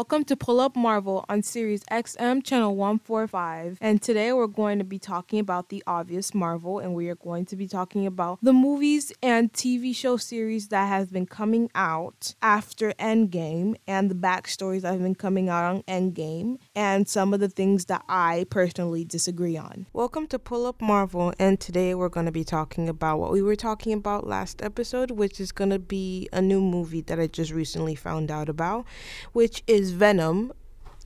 Welcome 0.00 0.24
to 0.24 0.34
Pull 0.34 0.60
Up 0.60 0.76
Marvel 0.76 1.26
on 1.28 1.42
Sirius 1.42 1.84
XM 1.90 2.42
Channel 2.42 2.74
145. 2.74 3.76
And 3.82 4.00
today 4.00 4.32
we're 4.32 4.46
going 4.46 4.78
to 4.78 4.84
be 4.84 4.98
talking 4.98 5.38
about 5.38 5.68
the 5.68 5.82
obvious 5.86 6.32
Marvel, 6.32 6.78
and 6.78 6.94
we 6.94 7.10
are 7.10 7.16
going 7.16 7.44
to 7.44 7.54
be 7.54 7.68
talking 7.68 8.06
about 8.06 8.38
the 8.40 8.54
movies 8.54 9.12
and 9.22 9.52
TV 9.52 9.94
show 9.94 10.16
series 10.16 10.68
that 10.68 10.88
has 10.88 11.10
been 11.10 11.26
coming 11.26 11.70
out 11.74 12.34
after 12.40 12.92
Endgame 12.92 13.76
and 13.86 14.10
the 14.10 14.14
backstories 14.14 14.80
that 14.80 14.92
have 14.92 15.02
been 15.02 15.14
coming 15.14 15.50
out 15.50 15.64
on 15.64 15.82
Endgame 15.82 16.56
and 16.74 17.06
some 17.06 17.34
of 17.34 17.40
the 17.40 17.50
things 17.50 17.84
that 17.84 18.02
I 18.08 18.46
personally 18.48 19.04
disagree 19.04 19.58
on. 19.58 19.84
Welcome 19.92 20.26
to 20.28 20.38
Pull 20.38 20.64
Up 20.64 20.80
Marvel, 20.80 21.34
and 21.38 21.60
today 21.60 21.94
we're 21.94 22.08
going 22.08 22.24
to 22.24 22.32
be 22.32 22.42
talking 22.42 22.88
about 22.88 23.18
what 23.18 23.32
we 23.32 23.42
were 23.42 23.54
talking 23.54 23.92
about 23.92 24.26
last 24.26 24.62
episode, 24.62 25.10
which 25.10 25.38
is 25.40 25.52
going 25.52 25.68
to 25.68 25.78
be 25.78 26.26
a 26.32 26.40
new 26.40 26.62
movie 26.62 27.02
that 27.02 27.20
I 27.20 27.26
just 27.26 27.52
recently 27.52 27.94
found 27.94 28.30
out 28.30 28.48
about, 28.48 28.86
which 29.34 29.62
is 29.66 29.89
Venom 29.90 30.52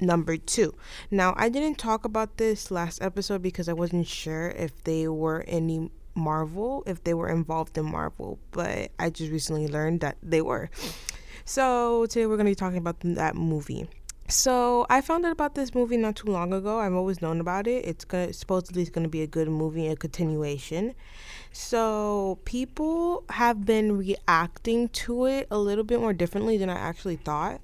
number 0.01 0.37
two. 0.37 0.75
Now, 1.11 1.35
I 1.37 1.49
didn't 1.49 1.77
talk 1.77 2.05
about 2.05 2.37
this 2.37 2.71
last 2.71 3.03
episode 3.03 3.43
because 3.43 3.69
I 3.69 3.73
wasn't 3.73 4.07
sure 4.07 4.51
if 4.51 4.83
they 4.85 5.09
were 5.09 5.45
any 5.47 5.91
Marvel, 6.15 6.83
if 6.87 7.03
they 7.05 7.15
were 7.15 7.29
involved 7.29 7.77
in 7.77 7.87
Marvel, 7.87 8.39
but 8.51 8.91
I 8.99 9.11
just 9.11 9.33
recently 9.33 9.67
learned 9.67 10.01
that 10.01 10.17
they 10.23 10.43
were. 10.43 10.71
So, 11.45 12.07
today 12.07 12.27
we're 12.27 12.37
going 12.37 12.47
to 12.47 12.53
be 12.53 12.57
talking 12.57 12.79
about 12.79 13.01
that 13.01 13.37
movie. 13.37 13.89
So 14.29 14.87
I 14.89 15.03
found 15.03 15.27
out 15.27 15.33
about 15.33 15.55
this 15.55 15.75
movie 15.75 15.99
not 15.99 16.17
too 16.17 16.29
long 16.29 16.53
ago. 16.55 16.79
I've 16.79 16.95
always 16.95 17.21
known 17.21 17.41
about 17.41 17.67
it. 17.67 17.85
It's 17.85 18.07
gonna 18.07 18.33
supposedly 18.33 18.81
it's 18.81 18.91
gonna 18.91 19.09
be 19.09 19.21
a 19.21 19.27
good 19.27 19.49
movie, 19.49 19.87
a 19.89 19.97
continuation. 19.97 20.95
So 21.53 22.39
people 22.47 23.25
have 23.29 23.67
been 23.67 23.99
reacting 23.99 24.89
to 24.89 25.27
it 25.27 25.47
a 25.51 25.59
little 25.59 25.85
bit 25.85 26.01
more 26.01 26.15
differently 26.15 26.57
than 26.57 26.71
I 26.71 26.79
actually 26.79 27.17
thought. 27.17 27.61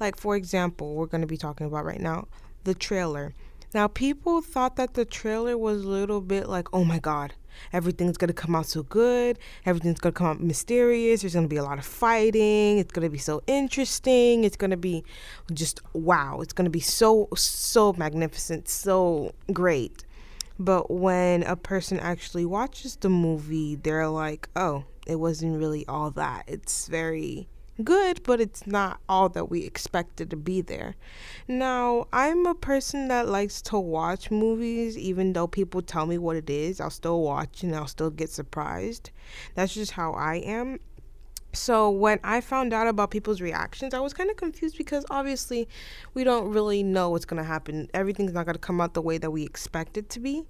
Like, 0.00 0.16
for 0.16 0.36
example, 0.36 0.94
we're 0.94 1.06
going 1.06 1.20
to 1.20 1.26
be 1.26 1.36
talking 1.36 1.66
about 1.66 1.84
right 1.84 2.00
now 2.00 2.28
the 2.64 2.74
trailer. 2.74 3.34
Now, 3.74 3.86
people 3.86 4.40
thought 4.40 4.76
that 4.76 4.94
the 4.94 5.04
trailer 5.04 5.58
was 5.58 5.84
a 5.84 5.88
little 5.88 6.22
bit 6.22 6.48
like, 6.48 6.68
oh 6.72 6.84
my 6.84 6.98
God, 6.98 7.34
everything's 7.70 8.16
going 8.16 8.28
to 8.28 8.34
come 8.34 8.56
out 8.56 8.64
so 8.64 8.82
good. 8.82 9.38
Everything's 9.66 10.00
going 10.00 10.14
to 10.14 10.18
come 10.18 10.26
out 10.26 10.40
mysterious. 10.40 11.20
There's 11.20 11.34
going 11.34 11.44
to 11.44 11.50
be 11.50 11.56
a 11.56 11.64
lot 11.64 11.78
of 11.78 11.84
fighting. 11.84 12.78
It's 12.78 12.92
going 12.92 13.04
to 13.04 13.10
be 13.10 13.18
so 13.18 13.42
interesting. 13.46 14.44
It's 14.44 14.56
going 14.56 14.70
to 14.70 14.78
be 14.78 15.04
just 15.52 15.80
wow. 15.92 16.40
It's 16.40 16.54
going 16.54 16.64
to 16.64 16.70
be 16.70 16.80
so, 16.80 17.28
so 17.34 17.92
magnificent, 17.92 18.68
so 18.68 19.34
great. 19.52 20.04
But 20.58 20.90
when 20.90 21.42
a 21.42 21.54
person 21.54 22.00
actually 22.00 22.46
watches 22.46 22.96
the 22.96 23.10
movie, 23.10 23.76
they're 23.76 24.08
like, 24.08 24.48
oh, 24.56 24.84
it 25.06 25.16
wasn't 25.16 25.58
really 25.58 25.86
all 25.86 26.10
that. 26.12 26.44
It's 26.46 26.88
very 26.88 27.48
good, 27.84 28.22
but 28.22 28.40
it's 28.40 28.66
not 28.66 29.00
all 29.08 29.28
that 29.30 29.50
we 29.50 29.64
expected 29.64 30.30
to 30.30 30.36
be 30.36 30.60
there. 30.60 30.96
Now, 31.46 32.06
I'm 32.12 32.46
a 32.46 32.54
person 32.54 33.08
that 33.08 33.28
likes 33.28 33.62
to 33.62 33.78
watch 33.78 34.30
movies, 34.30 34.96
even 34.98 35.32
though 35.32 35.46
people 35.46 35.82
tell 35.82 36.06
me 36.06 36.18
what 36.18 36.36
it 36.36 36.50
is. 36.50 36.80
I'll 36.80 36.90
still 36.90 37.22
watch 37.22 37.62
and 37.62 37.74
I'll 37.74 37.86
still 37.86 38.10
get 38.10 38.30
surprised. 38.30 39.10
That's 39.54 39.74
just 39.74 39.92
how 39.92 40.12
I 40.12 40.36
am. 40.36 40.80
So 41.52 41.88
when 41.90 42.20
I 42.22 42.40
found 42.40 42.74
out 42.74 42.86
about 42.86 43.10
people's 43.10 43.40
reactions, 43.40 43.94
I 43.94 44.00
was 44.00 44.12
kind 44.12 44.30
of 44.30 44.36
confused 44.36 44.76
because 44.76 45.04
obviously 45.10 45.68
we 46.12 46.22
don't 46.22 46.50
really 46.50 46.82
know 46.82 47.10
what's 47.10 47.24
going 47.24 47.42
to 47.42 47.46
happen. 47.46 47.88
Everything's 47.94 48.32
not 48.32 48.44
going 48.44 48.54
to 48.54 48.60
come 48.60 48.80
out 48.80 48.94
the 48.94 49.02
way 49.02 49.18
that 49.18 49.30
we 49.30 49.44
expect 49.44 49.96
it 49.96 50.10
to 50.10 50.20
be. 50.20 50.44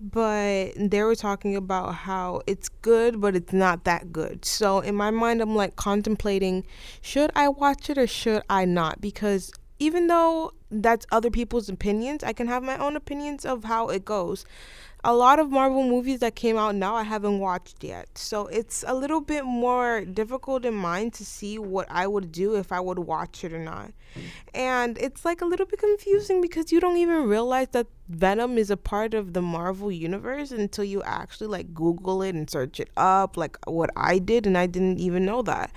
But 0.00 0.72
they 0.76 1.02
were 1.02 1.14
talking 1.14 1.54
about 1.54 1.94
how 1.94 2.42
it's 2.46 2.68
good, 2.68 3.20
but 3.20 3.36
it's 3.36 3.52
not 3.52 3.84
that 3.84 4.12
good. 4.12 4.44
So 4.44 4.80
in 4.80 4.96
my 4.96 5.10
mind, 5.10 5.40
I'm 5.40 5.54
like 5.54 5.76
contemplating 5.76 6.64
should 7.00 7.30
I 7.36 7.48
watch 7.48 7.88
it 7.88 7.96
or 7.96 8.06
should 8.06 8.42
I 8.50 8.64
not? 8.64 9.00
Because 9.00 9.52
even 9.78 10.08
though 10.08 10.52
that's 10.70 11.06
other 11.10 11.30
people's 11.30 11.68
opinions, 11.68 12.22
I 12.22 12.32
can 12.32 12.48
have 12.48 12.62
my 12.62 12.76
own 12.76 12.96
opinions 12.96 13.44
of 13.44 13.64
how 13.64 13.88
it 13.88 14.04
goes 14.04 14.44
a 15.02 15.14
lot 15.14 15.38
of 15.38 15.50
Marvel 15.50 15.82
movies 15.82 16.20
that 16.20 16.34
came 16.34 16.56
out 16.56 16.74
now 16.74 16.94
I 16.94 17.02
haven't 17.02 17.38
watched 17.38 17.82
yet. 17.82 18.18
So 18.18 18.46
it's 18.48 18.84
a 18.86 18.94
little 18.94 19.20
bit 19.20 19.44
more 19.44 20.04
difficult 20.04 20.64
in 20.64 20.74
mind 20.74 21.14
to 21.14 21.24
see 21.24 21.58
what 21.58 21.86
I 21.90 22.06
would 22.06 22.32
do 22.32 22.56
if 22.56 22.70
I 22.72 22.80
would 22.80 22.98
watch 22.98 23.44
it 23.44 23.52
or 23.52 23.58
not. 23.58 23.92
And 24.54 24.98
it's 24.98 25.24
like 25.24 25.40
a 25.40 25.46
little 25.46 25.66
bit 25.66 25.78
confusing 25.78 26.40
because 26.40 26.72
you 26.72 26.80
don't 26.80 26.96
even 26.98 27.24
realize 27.28 27.68
that 27.68 27.86
Venom 28.08 28.58
is 28.58 28.70
a 28.70 28.76
part 28.76 29.14
of 29.14 29.32
the 29.32 29.42
Marvel 29.42 29.90
universe 29.90 30.50
until 30.50 30.84
you 30.84 31.02
actually 31.02 31.46
like 31.46 31.72
Google 31.72 32.22
it 32.22 32.34
and 32.34 32.50
search 32.50 32.80
it 32.80 32.90
up, 32.96 33.36
like 33.36 33.56
what 33.66 33.90
I 33.96 34.18
did, 34.18 34.46
and 34.46 34.58
I 34.58 34.66
didn't 34.66 34.98
even 34.98 35.24
know 35.24 35.42
that. 35.42 35.70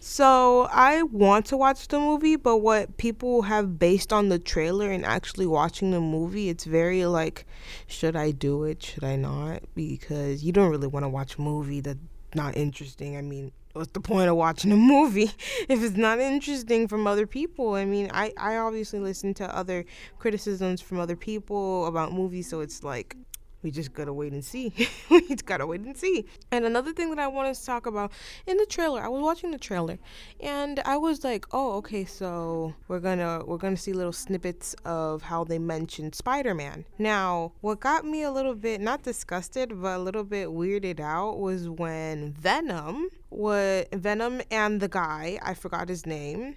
So 0.00 0.68
I 0.70 1.02
want 1.02 1.46
to 1.46 1.56
watch 1.56 1.88
the 1.88 1.98
movie, 1.98 2.36
but 2.36 2.58
what 2.58 2.96
people 2.98 3.42
have 3.42 3.78
based 3.78 4.12
on 4.12 4.28
the 4.28 4.38
trailer 4.38 4.90
and 4.90 5.04
actually 5.04 5.46
watching 5.46 5.90
the 5.90 6.00
movie, 6.00 6.48
it's 6.48 6.64
very 6.64 7.04
like, 7.04 7.46
should 7.88 8.14
I 8.14 8.30
do 8.30 8.62
it? 8.64 8.82
Should 8.82 9.02
I 9.02 9.16
not? 9.16 9.62
Because 9.74 10.44
you 10.44 10.52
don't 10.52 10.70
really 10.70 10.86
want 10.86 11.04
to 11.04 11.08
watch 11.08 11.36
a 11.36 11.40
movie 11.40 11.80
that's 11.80 11.98
not 12.34 12.56
interesting. 12.56 13.16
I 13.16 13.22
mean, 13.22 13.50
what's 13.72 13.90
the 13.90 14.00
point 14.00 14.28
of 14.28 14.36
watching 14.36 14.70
a 14.70 14.76
movie 14.76 15.32
if 15.68 15.82
it's 15.82 15.96
not 15.96 16.20
interesting 16.20 16.86
from 16.86 17.08
other 17.08 17.26
people? 17.26 17.74
I 17.74 17.84
mean, 17.84 18.08
I, 18.14 18.32
I 18.36 18.56
obviously 18.56 19.00
listen 19.00 19.34
to 19.34 19.56
other 19.56 19.84
criticisms 20.18 20.80
from 20.80 21.00
other 21.00 21.16
people 21.16 21.86
about 21.86 22.12
movies, 22.12 22.48
so 22.48 22.60
it's 22.60 22.84
like 22.84 23.16
we 23.62 23.70
just 23.70 23.92
gotta 23.92 24.12
wait 24.12 24.32
and 24.32 24.44
see. 24.44 24.72
we 25.10 25.20
just 25.22 25.46
gotta 25.46 25.66
wait 25.66 25.80
and 25.80 25.96
see. 25.96 26.26
And 26.50 26.64
another 26.64 26.92
thing 26.92 27.10
that 27.10 27.18
I 27.18 27.26
wanted 27.26 27.54
to 27.54 27.64
talk 27.64 27.86
about 27.86 28.12
in 28.46 28.56
the 28.56 28.66
trailer, 28.66 29.02
I 29.02 29.08
was 29.08 29.22
watching 29.22 29.50
the 29.50 29.58
trailer, 29.58 29.98
and 30.40 30.80
I 30.80 30.96
was 30.96 31.24
like, 31.24 31.46
oh, 31.52 31.72
okay, 31.78 32.04
so 32.04 32.74
we're 32.86 33.00
gonna 33.00 33.42
we're 33.44 33.56
gonna 33.56 33.76
see 33.76 33.92
little 33.92 34.12
snippets 34.12 34.74
of 34.84 35.22
how 35.22 35.44
they 35.44 35.58
mentioned 35.58 36.14
Spider-Man. 36.14 36.84
Now, 36.98 37.52
what 37.60 37.80
got 37.80 38.04
me 38.04 38.22
a 38.22 38.30
little 38.30 38.54
bit 38.54 38.80
not 38.80 39.02
disgusted, 39.02 39.80
but 39.80 39.96
a 39.96 40.02
little 40.02 40.24
bit 40.24 40.48
weirded 40.48 41.00
out 41.00 41.38
was 41.38 41.68
when 41.68 42.32
Venom, 42.32 43.08
what 43.28 43.92
Venom 43.92 44.40
and 44.50 44.80
the 44.80 44.88
guy, 44.88 45.38
I 45.42 45.54
forgot 45.54 45.88
his 45.88 46.06
name 46.06 46.56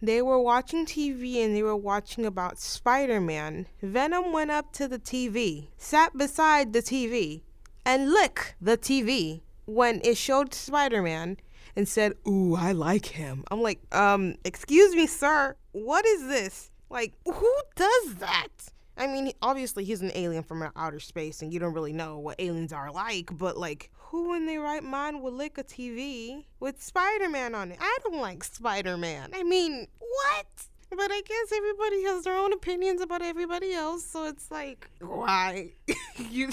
they 0.00 0.22
were 0.22 0.40
watching 0.40 0.86
TV 0.86 1.44
and 1.44 1.54
they 1.54 1.62
were 1.62 1.76
watching 1.76 2.24
about 2.24 2.58
Spider 2.58 3.20
Man. 3.20 3.66
Venom 3.82 4.32
went 4.32 4.50
up 4.50 4.72
to 4.74 4.88
the 4.88 4.98
TV, 4.98 5.68
sat 5.76 6.16
beside 6.16 6.72
the 6.72 6.82
TV, 6.82 7.42
and 7.84 8.12
licked 8.12 8.54
the 8.60 8.76
TV 8.76 9.40
when 9.66 10.00
it 10.04 10.16
showed 10.16 10.54
Spider 10.54 11.02
Man 11.02 11.36
and 11.74 11.88
said, 11.88 12.14
Ooh, 12.26 12.54
I 12.54 12.72
like 12.72 13.06
him. 13.06 13.44
I'm 13.50 13.62
like, 13.62 13.80
um, 13.94 14.36
excuse 14.44 14.94
me, 14.94 15.06
sir, 15.06 15.56
what 15.72 16.06
is 16.06 16.26
this? 16.26 16.70
Like, 16.90 17.14
who 17.24 17.54
does 17.76 18.16
that? 18.16 18.48
I 18.96 19.06
mean, 19.06 19.32
obviously 19.42 19.84
he's 19.84 20.00
an 20.00 20.10
alien 20.14 20.42
from 20.42 20.68
outer 20.74 20.98
space, 20.98 21.40
and 21.42 21.52
you 21.52 21.60
don't 21.60 21.72
really 21.72 21.92
know 21.92 22.18
what 22.18 22.40
aliens 22.40 22.72
are 22.72 22.90
like. 22.90 23.30
But 23.36 23.56
like, 23.56 23.90
who 24.10 24.34
in 24.34 24.46
their 24.46 24.60
right 24.60 24.82
mind 24.82 25.22
would 25.22 25.34
lick 25.34 25.58
a 25.58 25.64
TV 25.64 26.44
with 26.60 26.82
Spider-Man 26.82 27.54
on 27.54 27.72
it? 27.72 27.78
I 27.80 27.98
don't 28.02 28.20
like 28.20 28.42
Spider-Man. 28.42 29.30
I 29.34 29.42
mean, 29.42 29.86
what? 29.98 30.46
But 30.90 31.10
I 31.12 31.20
guess 31.20 31.52
everybody 31.54 32.02
has 32.04 32.24
their 32.24 32.36
own 32.36 32.54
opinions 32.54 33.02
about 33.02 33.20
everybody 33.20 33.74
else, 33.74 34.06
so 34.06 34.24
it's 34.24 34.50
like, 34.50 34.88
why? 35.00 35.72
you, 36.30 36.48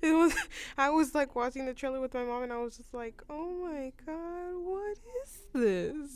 it 0.00 0.12
was. 0.12 0.34
I 0.78 0.88
was 0.88 1.14
like 1.14 1.36
watching 1.36 1.66
the 1.66 1.74
trailer 1.74 2.00
with 2.00 2.14
my 2.14 2.24
mom, 2.24 2.42
and 2.42 2.52
I 2.52 2.56
was 2.56 2.78
just 2.78 2.94
like, 2.94 3.22
oh 3.28 3.50
my 3.50 3.92
god, 4.06 4.54
what 4.54 4.96
is 5.22 5.38
this? 5.52 6.10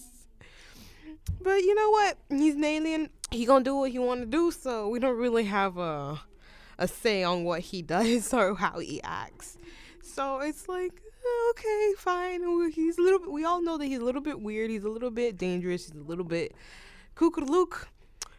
But 1.42 1.58
you 1.58 1.74
know 1.74 1.90
what? 1.90 2.16
He's 2.30 2.54
an 2.54 2.64
alien. 2.64 3.10
He 3.30 3.44
gonna 3.44 3.62
do 3.62 3.76
what 3.76 3.90
he 3.90 3.98
want 3.98 4.20
to 4.20 4.26
do. 4.26 4.50
So 4.50 4.88
we 4.88 4.98
don't 4.98 5.18
really 5.18 5.44
have 5.44 5.76
a 5.76 6.20
a 6.78 6.88
say 6.88 7.22
on 7.22 7.44
what 7.44 7.60
he 7.60 7.82
does 7.96 8.32
or 8.32 8.54
how 8.54 8.78
he 8.78 9.02
acts. 9.02 9.58
So 10.12 10.40
it's 10.40 10.68
like 10.68 11.00
okay, 11.50 11.92
fine. 11.96 12.42
He's 12.72 12.98
a 12.98 13.02
little. 13.02 13.20
Bit, 13.20 13.30
we 13.30 13.44
all 13.44 13.62
know 13.62 13.78
that 13.78 13.86
he's 13.86 13.98
a 13.98 14.04
little 14.04 14.20
bit 14.20 14.40
weird. 14.40 14.70
He's 14.70 14.84
a 14.84 14.88
little 14.88 15.10
bit 15.10 15.38
dangerous. 15.38 15.86
He's 15.86 15.94
a 15.94 16.04
little 16.04 16.24
bit 16.24 16.54
luke, 17.20 17.88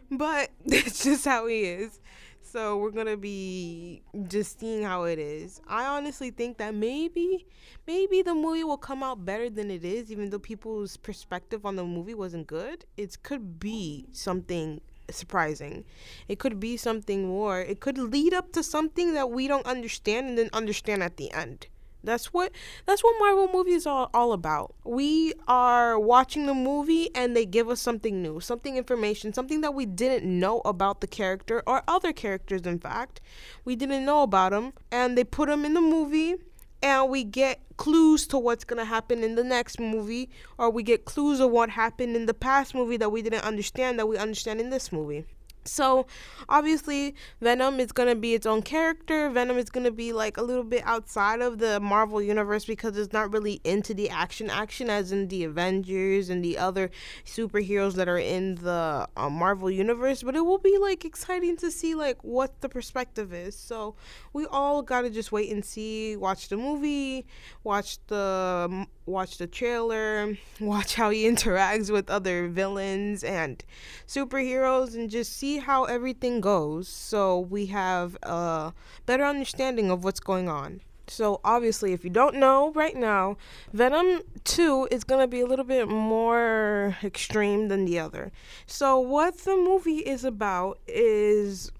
but 0.09 0.49
that's 0.65 1.03
just 1.03 1.25
how 1.25 1.47
he 1.47 1.61
is. 1.61 1.99
So 2.41 2.77
we're 2.77 2.91
gonna 2.91 3.15
be 3.15 4.01
just 4.27 4.59
seeing 4.59 4.83
how 4.83 5.03
it 5.03 5.19
is. 5.19 5.61
I 5.67 5.85
honestly 5.85 6.31
think 6.31 6.57
that 6.57 6.75
maybe, 6.75 7.45
maybe 7.87 8.21
the 8.21 8.35
movie 8.35 8.65
will 8.65 8.77
come 8.77 9.03
out 9.03 9.23
better 9.23 9.49
than 9.49 9.71
it 9.71 9.85
is, 9.85 10.11
even 10.11 10.29
though 10.29 10.39
people's 10.39 10.97
perspective 10.97 11.65
on 11.65 11.77
the 11.77 11.85
movie 11.85 12.13
wasn't 12.13 12.47
good. 12.47 12.83
It 12.97 13.23
could 13.23 13.59
be 13.59 14.07
something 14.11 14.81
surprising. 15.09 15.85
It 16.27 16.39
could 16.39 16.59
be 16.59 16.75
something 16.77 17.27
more. 17.27 17.61
It 17.61 17.79
could 17.79 17.97
lead 17.97 18.33
up 18.33 18.51
to 18.53 18.63
something 18.63 19.13
that 19.13 19.29
we 19.29 19.47
don't 19.47 19.65
understand 19.65 20.29
and 20.29 20.37
then 20.37 20.49
understand 20.51 21.03
at 21.03 21.17
the 21.17 21.31
end. 21.31 21.67
That's 22.03 22.33
what 22.33 22.51
that's 22.85 23.03
what 23.03 23.15
Marvel 23.19 23.49
movies 23.51 23.85
are 23.85 24.09
all 24.13 24.33
about. 24.33 24.73
We 24.83 25.33
are 25.47 25.99
watching 25.99 26.45
the 26.45 26.53
movie 26.53 27.09
and 27.15 27.35
they 27.35 27.45
give 27.45 27.69
us 27.69 27.79
something 27.79 28.21
new, 28.21 28.39
something 28.39 28.77
information, 28.77 29.33
something 29.33 29.61
that 29.61 29.73
we 29.73 29.85
didn't 29.85 30.25
know 30.25 30.61
about 30.65 31.01
the 31.01 31.07
character 31.07 31.61
or 31.67 31.83
other 31.87 32.13
characters 32.13 32.61
in 32.61 32.79
fact. 32.79 33.21
We 33.65 33.75
didn't 33.75 34.05
know 34.05 34.23
about 34.23 34.51
them 34.51 34.73
and 34.91 35.17
they 35.17 35.23
put 35.23 35.47
them 35.49 35.65
in 35.65 35.73
the 35.73 35.81
movie 35.81 36.35
and 36.81 37.09
we 37.09 37.23
get 37.23 37.59
clues 37.77 38.25
to 38.27 38.37
what's 38.37 38.63
going 38.63 38.79
to 38.79 38.85
happen 38.85 39.23
in 39.23 39.35
the 39.35 39.43
next 39.43 39.79
movie 39.79 40.29
or 40.57 40.69
we 40.69 40.83
get 40.83 41.05
clues 41.05 41.39
of 41.39 41.51
what 41.51 41.69
happened 41.69 42.15
in 42.15 42.25
the 42.25 42.33
past 42.33 42.73
movie 42.73 42.97
that 42.97 43.11
we 43.11 43.21
didn't 43.21 43.43
understand 43.43 43.99
that 43.99 44.07
we 44.07 44.17
understand 44.17 44.59
in 44.59 44.69
this 44.69 44.91
movie. 44.91 45.25
So, 45.63 46.07
obviously, 46.49 47.15
Venom 47.39 47.79
is 47.79 47.91
going 47.91 48.09
to 48.09 48.15
be 48.15 48.33
its 48.33 48.45
own 48.45 48.61
character. 48.63 49.29
Venom 49.29 49.57
is 49.57 49.69
going 49.69 49.83
to 49.83 49.91
be 49.91 50.11
like 50.11 50.37
a 50.37 50.41
little 50.41 50.63
bit 50.63 50.83
outside 50.85 51.41
of 51.41 51.59
the 51.59 51.79
Marvel 51.79 52.21
universe 52.21 52.65
because 52.65 52.97
it's 52.97 53.13
not 53.13 53.31
really 53.31 53.61
into 53.63 53.93
the 53.93 54.09
action 54.09 54.49
action 54.49 54.89
as 54.89 55.11
in 55.11 55.27
the 55.27 55.43
Avengers 55.43 56.29
and 56.29 56.43
the 56.43 56.57
other 56.57 56.89
superheroes 57.25 57.93
that 57.93 58.09
are 58.09 58.17
in 58.17 58.55
the 58.55 59.07
uh, 59.15 59.29
Marvel 59.29 59.69
universe, 59.69 60.23
but 60.23 60.35
it 60.35 60.41
will 60.41 60.57
be 60.57 60.77
like 60.77 61.05
exciting 61.05 61.55
to 61.57 61.69
see 61.69 61.93
like 61.93 62.23
what 62.23 62.59
the 62.61 62.69
perspective 62.69 63.33
is. 63.33 63.55
So, 63.55 63.95
we 64.33 64.45
all 64.47 64.81
got 64.81 65.01
to 65.01 65.09
just 65.09 65.31
wait 65.31 65.51
and 65.51 65.63
see, 65.63 66.15
watch 66.15 66.49
the 66.49 66.57
movie, 66.57 67.25
watch 67.63 67.99
the 68.07 68.87
watch 69.05 69.37
the 69.37 69.47
trailer, 69.47 70.37
watch 70.59 70.95
how 70.95 71.09
he 71.09 71.23
interacts 71.29 71.91
with 71.91 72.09
other 72.09 72.47
villains 72.47 73.23
and 73.23 73.63
superheroes 74.07 74.95
and 74.95 75.09
just 75.09 75.37
see 75.37 75.50
how 75.57 75.85
everything 75.85 76.41
goes 76.41 76.87
so 76.87 77.39
we 77.39 77.67
have 77.67 78.17
a 78.23 78.73
better 79.05 79.23
understanding 79.23 79.91
of 79.91 80.03
what's 80.03 80.19
going 80.19 80.49
on. 80.49 80.81
So, 81.07 81.41
obviously, 81.43 81.91
if 81.91 82.05
you 82.05 82.09
don't 82.09 82.35
know 82.35 82.71
right 82.71 82.95
now, 82.95 83.35
Venom 83.73 84.21
2 84.45 84.87
is 84.91 85.03
going 85.03 85.19
to 85.19 85.27
be 85.27 85.41
a 85.41 85.45
little 85.45 85.65
bit 85.65 85.89
more 85.89 86.95
extreme 87.03 87.67
than 87.67 87.83
the 87.83 87.99
other. 87.99 88.31
So, 88.65 88.97
what 88.97 89.39
the 89.39 89.57
movie 89.57 89.97
is 89.97 90.23
about 90.23 90.79
is 90.87 91.71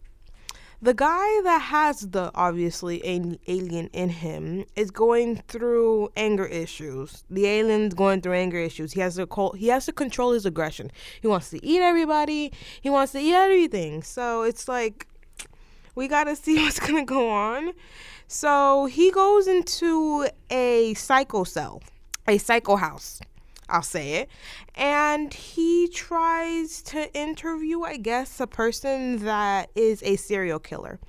the 0.82 0.96
guy 0.96 1.42
that 1.44 1.62
has 1.62 2.02
the 2.02 2.32
obviously 2.34 3.02
alien 3.06 3.88
in 3.94 4.10
him 4.10 4.66
is 4.76 4.90
going 4.90 5.44
through 5.48 6.10
anger 6.18 6.46
issues. 6.46 7.24
The 7.30 7.46
alien's 7.46 7.94
going 7.94 8.22
through 8.22 8.34
anger 8.34 8.58
issues. 8.58 8.94
He 8.94 9.00
has 9.02 9.16
to 9.18 9.28
call, 9.28 9.52
he 9.52 9.68
has 9.68 9.86
to 9.86 9.92
control 9.92 10.32
his 10.32 10.46
aggression. 10.46 10.92
He 11.22 11.28
wants 11.28 11.52
to 11.52 11.64
eat 11.64 11.82
everybody. 11.82 12.52
He 12.82 12.90
wants 12.90 13.12
to 13.12 13.20
eat 13.20 13.36
everything. 13.36 14.02
So 14.02 14.42
it's 14.42 14.68
like 14.68 15.08
we 15.94 16.08
got 16.08 16.24
to 16.24 16.36
see 16.36 16.56
what's 16.64 16.80
going 16.80 16.96
to 16.96 17.06
go 17.06 17.30
on. 17.30 17.74
So 18.28 18.86
he 18.86 19.12
goes 19.12 19.48
into 19.48 20.28
a 20.50 20.96
psycho 20.96 21.44
cell, 21.44 21.84
a 22.28 22.40
psycho 22.40 22.76
house. 22.78 23.22
I'll 23.72 23.82
say 23.82 24.16
it. 24.16 24.30
And 24.76 25.34
he 25.34 25.88
tries 25.88 26.82
to 26.84 27.14
interview, 27.18 27.82
I 27.82 27.98
guess, 27.98 28.40
a 28.40 28.48
person 28.48 29.24
that 29.26 29.70
is 29.76 30.04
a 30.04 30.16
serial 30.18 30.60
killer. 30.60 31.00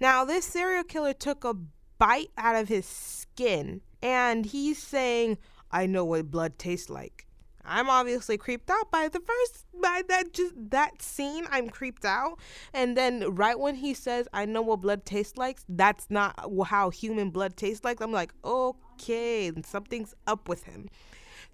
Now, 0.00 0.24
this 0.24 0.44
serial 0.44 0.84
killer 0.84 1.12
took 1.12 1.44
a 1.44 1.54
bite 1.98 2.30
out 2.38 2.56
of 2.56 2.68
his 2.68 2.86
skin 2.86 3.80
and 4.02 4.46
he's 4.46 4.78
saying, 4.78 5.38
I 5.70 5.86
know 5.86 6.04
what 6.04 6.30
blood 6.30 6.58
tastes 6.58 6.90
like. 6.90 7.26
I'm 7.66 7.88
obviously 7.88 8.36
creeped 8.36 8.70
out 8.70 8.90
by 8.90 9.08
the 9.08 9.20
first 9.20 9.64
by 9.80 10.02
that 10.08 10.32
just 10.32 10.52
that 10.70 11.00
scene. 11.00 11.46
I'm 11.50 11.68
creeped 11.68 12.04
out, 12.04 12.38
and 12.72 12.96
then 12.96 13.34
right 13.34 13.58
when 13.58 13.76
he 13.76 13.94
says, 13.94 14.28
"I 14.34 14.44
know 14.44 14.62
what 14.62 14.82
blood 14.82 15.06
tastes 15.06 15.38
like," 15.38 15.60
that's 15.68 16.06
not 16.10 16.38
how 16.66 16.90
human 16.90 17.30
blood 17.30 17.56
tastes 17.56 17.84
like. 17.84 18.00
I'm 18.00 18.12
like, 18.12 18.32
okay, 18.44 19.50
something's 19.64 20.14
up 20.26 20.48
with 20.48 20.64
him. 20.64 20.88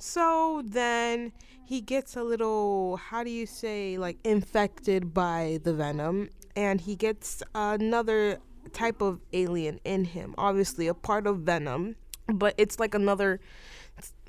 So 0.00 0.62
then 0.64 1.32
he 1.62 1.82
gets 1.82 2.16
a 2.16 2.24
little, 2.24 2.96
how 2.96 3.22
do 3.22 3.30
you 3.30 3.44
say, 3.44 3.98
like 3.98 4.16
infected 4.24 5.12
by 5.12 5.60
the 5.62 5.74
venom, 5.74 6.30
and 6.56 6.80
he 6.80 6.96
gets 6.96 7.42
another 7.54 8.38
type 8.72 9.02
of 9.02 9.20
alien 9.34 9.78
in 9.84 10.04
him. 10.04 10.34
Obviously, 10.38 10.88
a 10.88 10.94
part 10.94 11.26
of 11.26 11.40
Venom, 11.40 11.96
but 12.32 12.54
it's 12.56 12.80
like 12.80 12.94
another. 12.94 13.40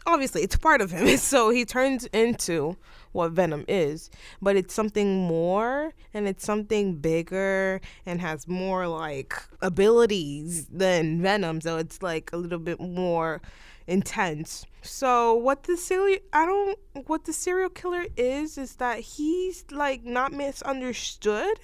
Obviously, 0.06 0.42
it's 0.42 0.58
part 0.58 0.82
of 0.82 0.92
him. 0.92 1.08
So 1.18 1.52
he 1.52 1.64
turns 1.64 2.06
into 2.08 2.76
what 3.14 3.32
Venom 3.32 3.64
is, 3.68 4.10
but 4.42 4.56
it's 4.56 4.74
something 4.74 5.22
more 5.22 5.94
and 6.14 6.28
it's 6.28 6.44
something 6.44 6.96
bigger 6.96 7.80
and 8.06 8.20
has 8.20 8.48
more 8.48 8.88
like 8.88 9.34
abilities 9.62 10.66
than 10.68 11.22
Venom. 11.22 11.62
So 11.62 11.78
it's 11.78 12.02
like 12.02 12.30
a 12.34 12.38
little 12.38 12.60
bit 12.60 12.80
more 12.80 13.42
intense. 13.88 14.66
So 14.82 15.34
what 15.34 15.64
the 15.64 15.78
serial 15.78 16.20
I 16.34 16.46
don't 16.46 16.80
what 17.06 17.26
the 17.26 17.34
serial 17.34 17.70
killer 17.70 18.06
is 18.18 18.58
is 18.58 18.76
that 18.76 19.00
he's 19.00 19.64
like 19.72 20.04
not 20.04 20.34
misunderstood, 20.34 21.60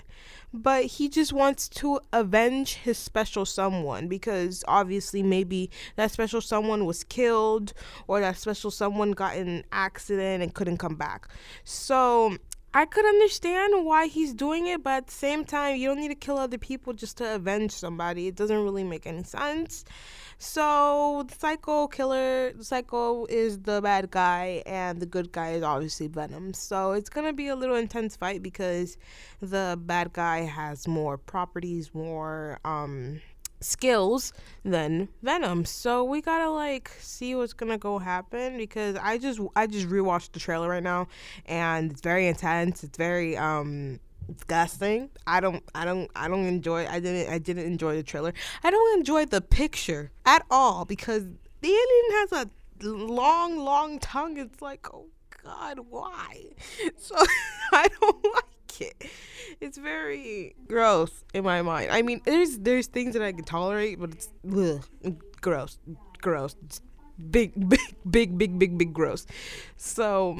but 0.54 0.86
he 0.86 1.10
just 1.10 1.34
wants 1.34 1.68
to 1.70 2.00
avenge 2.14 2.76
his 2.76 2.98
special 2.98 3.46
someone 3.46 4.08
because 4.08 4.64
obviously 4.68 5.24
maybe 5.24 5.72
that 5.96 6.12
special 6.12 6.42
someone 6.42 6.86
was 6.86 7.04
killed 7.04 7.74
or 8.08 8.20
that 8.20 8.38
special 8.38 8.72
someone 8.72 9.12
got 9.12 9.36
in 9.36 9.48
an 9.48 9.64
accident 9.72 10.44
and 10.44 10.54
couldn't 10.54 10.78
come 10.78 10.96
back. 10.96 11.28
So 11.64 12.38
I 12.74 12.86
could 12.86 13.06
understand 13.06 13.86
why 13.86 14.08
he's 14.08 14.34
doing 14.34 14.68
it, 14.68 14.84
but 14.84 14.92
at 14.92 15.08
the 15.08 15.14
same 15.14 15.46
time, 15.46 15.78
you 15.78 15.88
don't 15.88 16.00
need 16.00 16.10
to 16.10 16.16
kill 16.16 16.38
other 16.38 16.60
people 16.60 16.94
just 16.94 17.18
to 17.18 17.36
avenge 17.36 17.72
somebody. 17.72 18.28
It 18.28 18.36
doesn't 18.36 18.62
really 18.64 18.84
make 18.84 19.08
any 19.08 19.24
sense. 19.24 19.84
So 20.40 21.26
the 21.28 21.36
psycho 21.36 21.88
killer, 21.88 22.54
the 22.54 22.64
psycho 22.64 23.26
is 23.26 23.60
the 23.60 23.82
bad 23.82 24.12
guy, 24.12 24.62
and 24.66 25.00
the 25.00 25.08
good 25.08 25.32
guy 25.32 25.52
is 25.54 25.64
obviously 25.64 26.08
Venom. 26.08 26.54
So 26.54 26.92
it's 26.92 27.10
gonna 27.10 27.34
be 27.34 27.48
a 27.48 27.56
little 27.56 27.76
intense 27.76 28.16
fight 28.16 28.44
because 28.44 28.98
the 29.42 29.80
bad 29.82 30.14
guy 30.14 30.42
has 30.42 30.88
more 30.88 31.18
properties, 31.18 31.92
more 31.94 32.60
um 32.64 33.22
skills 33.60 34.34
than 34.64 35.10
Venom. 35.24 35.66
So 35.66 36.04
we 36.04 36.22
gotta 36.22 36.50
like 36.50 36.92
see 37.00 37.34
what's 37.34 37.54
gonna 37.54 37.80
go 37.80 37.98
happen 37.98 38.58
because 38.58 38.96
I 38.96 39.18
just 39.18 39.40
I 39.56 39.66
just 39.68 39.88
rewatched 39.88 40.34
the 40.34 40.40
trailer 40.40 40.70
right 40.70 40.84
now 40.84 41.08
and 41.46 41.92
it's 41.92 42.02
very 42.02 42.28
intense. 42.28 42.84
It's 42.84 42.98
very 42.98 43.36
um 43.38 44.00
disgusting. 44.28 45.10
I 45.26 45.40
don't 45.40 45.64
I 45.74 45.86
don't 45.86 46.10
I 46.16 46.28
don't 46.28 46.46
enjoy 46.46 46.88
I 46.88 47.00
didn't 47.00 47.32
I 47.32 47.38
didn't 47.38 47.66
enjoy 47.66 47.96
the 47.96 48.04
trailer. 48.04 48.34
I 48.64 48.72
don't 48.72 49.00
enjoy 49.00 49.26
the 49.26 49.42
picture 49.42 50.12
at 50.26 50.46
all 50.50 50.86
because 50.86 51.24
the 51.62 51.68
alien 51.68 52.12
has 52.12 52.32
a 52.32 52.50
long 52.88 53.58
long 53.58 54.00
tongue. 54.00 54.38
It's 54.38 54.62
like, 54.62 54.88
"Oh 54.94 55.08
god, 55.44 55.80
why?" 55.90 56.46
So 56.98 57.16
I 57.72 57.88
don't 58.00 58.24
like 58.36 58.82
it. 58.82 59.12
It's 59.60 59.78
very 59.78 60.56
gross 60.68 61.24
in 61.34 61.44
my 61.44 61.62
mind. 61.62 61.92
I 61.92 62.02
mean, 62.02 62.22
there's 62.26 62.60
there's 62.60 62.88
things 62.88 63.14
that 63.14 63.22
I 63.22 63.32
can 63.32 63.44
tolerate, 63.44 64.00
but 64.00 64.12
it's 64.12 64.30
ugh, 64.56 64.84
gross. 65.42 65.80
Gross. 66.22 66.56
It's 66.66 66.82
big 67.32 67.54
big 67.70 67.80
big 68.10 68.38
big 68.38 68.60
big 68.60 68.78
big 68.78 68.94
gross. 68.94 69.26
So 69.78 70.40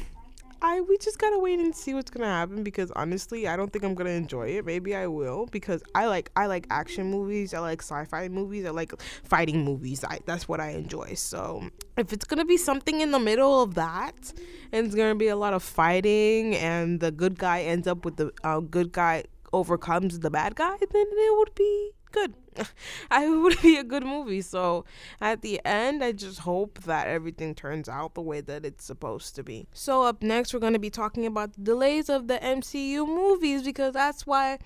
I 0.62 0.82
we 0.82 0.98
just 0.98 1.20
gotta 1.20 1.38
wait 1.38 1.60
and 1.60 1.76
see 1.76 1.94
what's 1.94 2.10
gonna 2.10 2.26
happen 2.26 2.64
because 2.64 2.92
honestly, 2.92 3.48
I 3.48 3.56
don't 3.56 3.72
think 3.72 3.84
I'm 3.84 3.96
gonna 3.96 4.12
enjoy 4.12 4.48
it. 4.50 4.66
Maybe 4.66 4.96
I 4.96 5.08
will 5.08 5.46
because 5.48 5.84
I 5.94 6.08
like 6.08 6.32
I 6.36 6.48
like 6.48 6.68
action 6.70 7.12
movies. 7.12 7.54
I 7.54 7.60
like 7.60 7.82
sci-fi 7.82 8.28
movies. 8.30 8.66
I 8.66 8.72
like 8.72 8.94
fighting 9.24 9.64
movies. 9.64 10.04
I 10.04 10.20
that's 10.26 10.48
what 10.48 10.60
I 10.60 10.70
enjoy. 10.72 11.14
So 11.14 11.70
if 11.98 12.12
it's 12.14 12.26
gonna 12.26 12.46
be 12.46 12.58
something 12.58 13.02
in 13.02 13.12
the 13.12 13.20
middle 13.20 13.62
of 13.62 13.76
that, 13.76 14.34
and 14.72 14.86
it's 14.86 14.96
gonna 14.96 15.16
be 15.16 15.28
a 15.28 15.36
lot 15.36 15.54
of 15.54 15.64
fighting, 15.64 16.56
and 16.56 17.00
the 17.00 17.12
good 17.12 17.38
guy 17.38 17.62
ends 17.62 17.88
up 17.88 18.06
with 18.06 18.18
the 18.18 18.32
uh, 18.44 18.60
good 18.60 18.92
guy 18.92 19.26
overcomes 19.54 20.20
the 20.20 20.30
bad 20.30 20.56
guy, 20.56 20.76
then 20.80 21.06
it 21.10 21.38
would 21.38 21.54
be 21.56 21.92
good. 22.12 22.34
I 23.12 23.30
would 23.30 23.62
be 23.62 23.78
a 23.78 23.84
good 23.84 24.04
movie. 24.04 24.42
So 24.42 24.86
at 25.22 25.42
the 25.42 25.62
end, 25.66 26.04
I 26.04 26.12
just 26.12 26.40
hope 26.40 26.80
that 26.84 27.08
everything 27.08 27.56
turns 27.56 27.90
out 27.90 28.14
the 28.14 28.22
way 28.22 28.42
that 28.42 28.66
it's 28.66 28.84
supposed 28.84 29.36
to 29.36 29.44
be. 29.44 29.68
So 29.74 30.04
up 30.04 30.22
next, 30.22 30.54
we're 30.54 30.60
going 30.60 30.74
to 30.74 30.80
be 30.80 30.90
talking 30.90 31.26
about 31.26 31.54
the 31.54 31.62
delays 31.62 32.10
of 32.10 32.28
the 32.28 32.38
MCU 32.38 33.08
movies 33.08 33.64
because 33.64 33.94
that's 33.94 34.26
why 34.26 34.60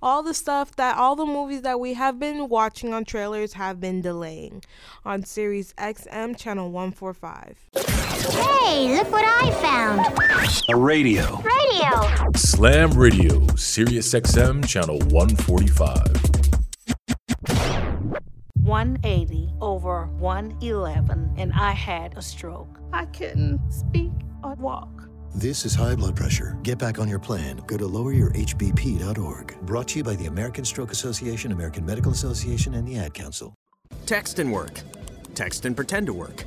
all 0.00 0.22
the 0.22 0.34
stuff 0.34 0.76
that 0.76 0.96
all 0.96 1.16
the 1.16 1.26
movies 1.26 1.62
that 1.62 1.80
we 1.80 1.94
have 1.94 2.18
been 2.18 2.48
watching 2.48 2.92
on 2.92 3.04
trailers 3.04 3.54
have 3.54 3.80
been 3.80 4.00
delaying 4.00 4.62
on 5.04 5.24
Sirius 5.24 5.72
XM 5.74 6.36
channel 6.36 6.70
145. 6.70 7.68
Hey, 7.74 8.96
look 8.96 9.10
what 9.10 9.24
I 9.24 9.50
found. 9.62 10.00
A 10.68 10.76
radio. 10.76 11.42
Radio. 11.42 12.32
Slam 12.36 12.92
Radio, 12.92 13.46
Sirius 13.56 14.14
XM 14.14 14.66
channel 14.66 14.98
145. 14.98 16.27
180 18.68 19.50
over 19.62 20.06
111, 20.18 21.34
and 21.38 21.52
I 21.54 21.70
had 21.70 22.16
a 22.18 22.22
stroke. 22.22 22.78
I 22.92 23.06
couldn't 23.06 23.58
speak 23.72 24.12
or 24.44 24.54
walk. 24.56 25.08
This 25.34 25.64
is 25.64 25.74
high 25.74 25.94
blood 25.94 26.14
pressure. 26.14 26.58
Get 26.62 26.78
back 26.78 26.98
on 26.98 27.08
your 27.08 27.18
plan. 27.18 27.62
Go 27.66 27.78
to 27.78 27.84
loweryourhbp.org. 27.84 29.60
Brought 29.62 29.88
to 29.88 29.98
you 29.98 30.04
by 30.04 30.16
the 30.16 30.26
American 30.26 30.66
Stroke 30.66 30.92
Association, 30.92 31.52
American 31.52 31.86
Medical 31.86 32.12
Association, 32.12 32.74
and 32.74 32.86
the 32.86 32.98
Ad 32.98 33.14
Council. 33.14 33.54
Text 34.04 34.38
and 34.38 34.52
work. 34.52 34.80
Text 35.34 35.64
and 35.64 35.74
pretend 35.74 36.06
to 36.06 36.12
work. 36.12 36.44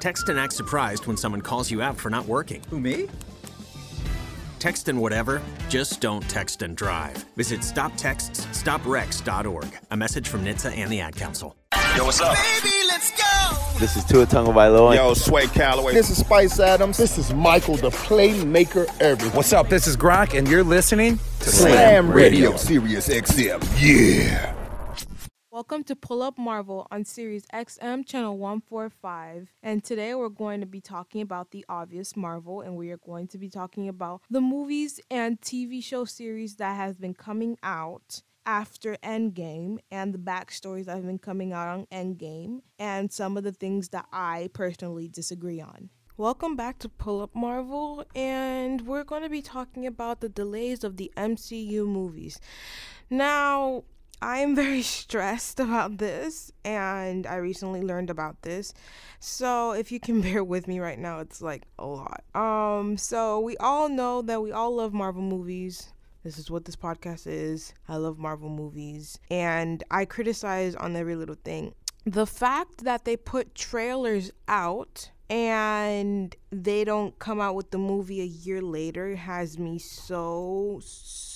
Text 0.00 0.28
and 0.28 0.40
act 0.40 0.54
surprised 0.54 1.06
when 1.06 1.16
someone 1.16 1.40
calls 1.40 1.70
you 1.70 1.80
out 1.80 1.96
for 1.96 2.10
not 2.10 2.26
working. 2.26 2.62
Who, 2.70 2.80
me? 2.80 3.08
Text 4.58 4.88
and 4.88 5.00
whatever, 5.00 5.40
just 5.68 6.00
don't 6.00 6.28
text 6.28 6.62
and 6.62 6.76
drive. 6.76 7.16
Visit 7.36 7.60
stoptextsstopwrecks.org. 7.60 9.78
A 9.90 9.96
message 9.96 10.28
from 10.28 10.44
NHTSA 10.44 10.76
and 10.76 10.90
the 10.90 11.00
Ad 11.00 11.16
Council. 11.16 11.56
Yo, 11.96 12.04
what's 12.04 12.20
up? 12.20 12.36
Baby, 12.36 12.74
let's 12.88 13.10
go! 13.10 13.78
This 13.78 13.96
is 13.96 14.04
Tua 14.04 14.26
Tagovailoa. 14.26 14.96
Yo, 14.96 15.14
Sway 15.14 15.46
Calloway. 15.46 15.94
This 15.94 16.10
is 16.10 16.18
Spice 16.18 16.60
Adams. 16.60 16.96
This 16.96 17.18
is 17.18 17.32
Michael, 17.32 17.76
the 17.76 17.90
playmaker 17.90 18.88
everything. 19.00 19.36
What's 19.36 19.52
up? 19.52 19.68
This 19.68 19.86
is 19.86 19.96
Gronk, 19.96 20.36
and 20.36 20.48
you're 20.48 20.64
listening 20.64 21.18
to 21.40 21.50
Slam, 21.50 21.72
Slam 21.72 22.10
Radio. 22.10 22.50
Radio, 22.50 22.56
Sirius 22.56 23.08
XM. 23.08 23.62
Yeah. 23.78 24.57
Welcome 25.58 25.82
to 25.86 25.96
Pull 25.96 26.22
Up 26.22 26.38
Marvel 26.38 26.86
on 26.92 27.04
Sirius 27.04 27.44
XM 27.52 28.06
Channel 28.06 28.38
145. 28.38 29.48
And 29.60 29.82
today 29.82 30.14
we're 30.14 30.28
going 30.28 30.60
to 30.60 30.68
be 30.68 30.80
talking 30.80 31.20
about 31.20 31.50
the 31.50 31.64
obvious 31.68 32.16
Marvel, 32.16 32.60
and 32.60 32.76
we 32.76 32.92
are 32.92 32.96
going 32.98 33.26
to 33.26 33.38
be 33.38 33.48
talking 33.48 33.88
about 33.88 34.22
the 34.30 34.40
movies 34.40 35.00
and 35.10 35.40
TV 35.40 35.82
show 35.82 36.04
series 36.04 36.54
that 36.58 36.76
has 36.76 36.96
been 36.96 37.12
coming 37.12 37.58
out 37.64 38.22
after 38.46 38.94
Endgame 39.02 39.78
and 39.90 40.14
the 40.14 40.18
backstories 40.18 40.84
that 40.84 40.94
have 40.94 41.06
been 41.06 41.18
coming 41.18 41.52
out 41.52 41.66
on 41.66 41.86
Endgame 41.86 42.60
and 42.78 43.12
some 43.12 43.36
of 43.36 43.42
the 43.42 43.50
things 43.50 43.88
that 43.88 44.06
I 44.12 44.50
personally 44.52 45.08
disagree 45.08 45.60
on. 45.60 45.90
Welcome 46.16 46.54
back 46.54 46.78
to 46.78 46.88
Pull 46.88 47.20
Up 47.20 47.34
Marvel, 47.34 48.04
and 48.14 48.86
we're 48.86 49.02
going 49.02 49.24
to 49.24 49.28
be 49.28 49.42
talking 49.42 49.88
about 49.88 50.20
the 50.20 50.28
delays 50.28 50.84
of 50.84 50.98
the 50.98 51.10
MCU 51.16 51.84
movies. 51.84 52.38
Now, 53.10 53.82
I 54.20 54.38
am 54.38 54.54
very 54.54 54.82
stressed 54.98 55.60
about 55.60 55.98
this, 55.98 56.52
and 56.64 57.26
I 57.26 57.36
recently 57.36 57.82
learned 57.82 58.10
about 58.10 58.42
this. 58.42 58.74
So, 59.20 59.72
if 59.72 59.92
you 59.92 60.00
can 60.00 60.20
bear 60.22 60.42
with 60.42 60.66
me 60.66 60.80
right 60.80 60.98
now, 60.98 61.20
it's 61.20 61.40
like 61.40 61.64
a 61.78 61.86
lot. 61.86 62.24
Um, 62.34 62.96
so 62.96 63.40
we 63.40 63.56
all 63.58 63.88
know 63.88 64.22
that 64.22 64.42
we 64.42 64.52
all 64.52 64.76
love 64.76 64.92
Marvel 64.92 65.22
movies. 65.22 65.92
This 66.24 66.38
is 66.38 66.50
what 66.50 66.64
this 66.64 66.76
podcast 66.76 67.26
is. 67.26 67.72
I 67.88 67.96
love 67.96 68.18
Marvel 68.18 68.48
movies. 68.48 69.18
And 69.30 69.82
I 69.90 70.04
criticize 70.04 70.74
on 70.74 70.96
every 70.96 71.14
little 71.14 71.36
thing. 71.44 71.74
The 72.04 72.26
fact 72.26 72.84
that 72.84 73.04
they 73.04 73.16
put 73.16 73.54
trailers 73.54 74.32
out 74.48 75.10
and 75.30 76.34
they 76.50 76.84
don't 76.84 77.18
come 77.18 77.40
out 77.40 77.54
with 77.54 77.70
the 77.70 77.78
movie 77.78 78.20
a 78.20 78.24
year 78.24 78.62
later 78.62 79.14
has 79.14 79.58
me 79.58 79.78
so, 79.78 80.80
so 80.82 81.27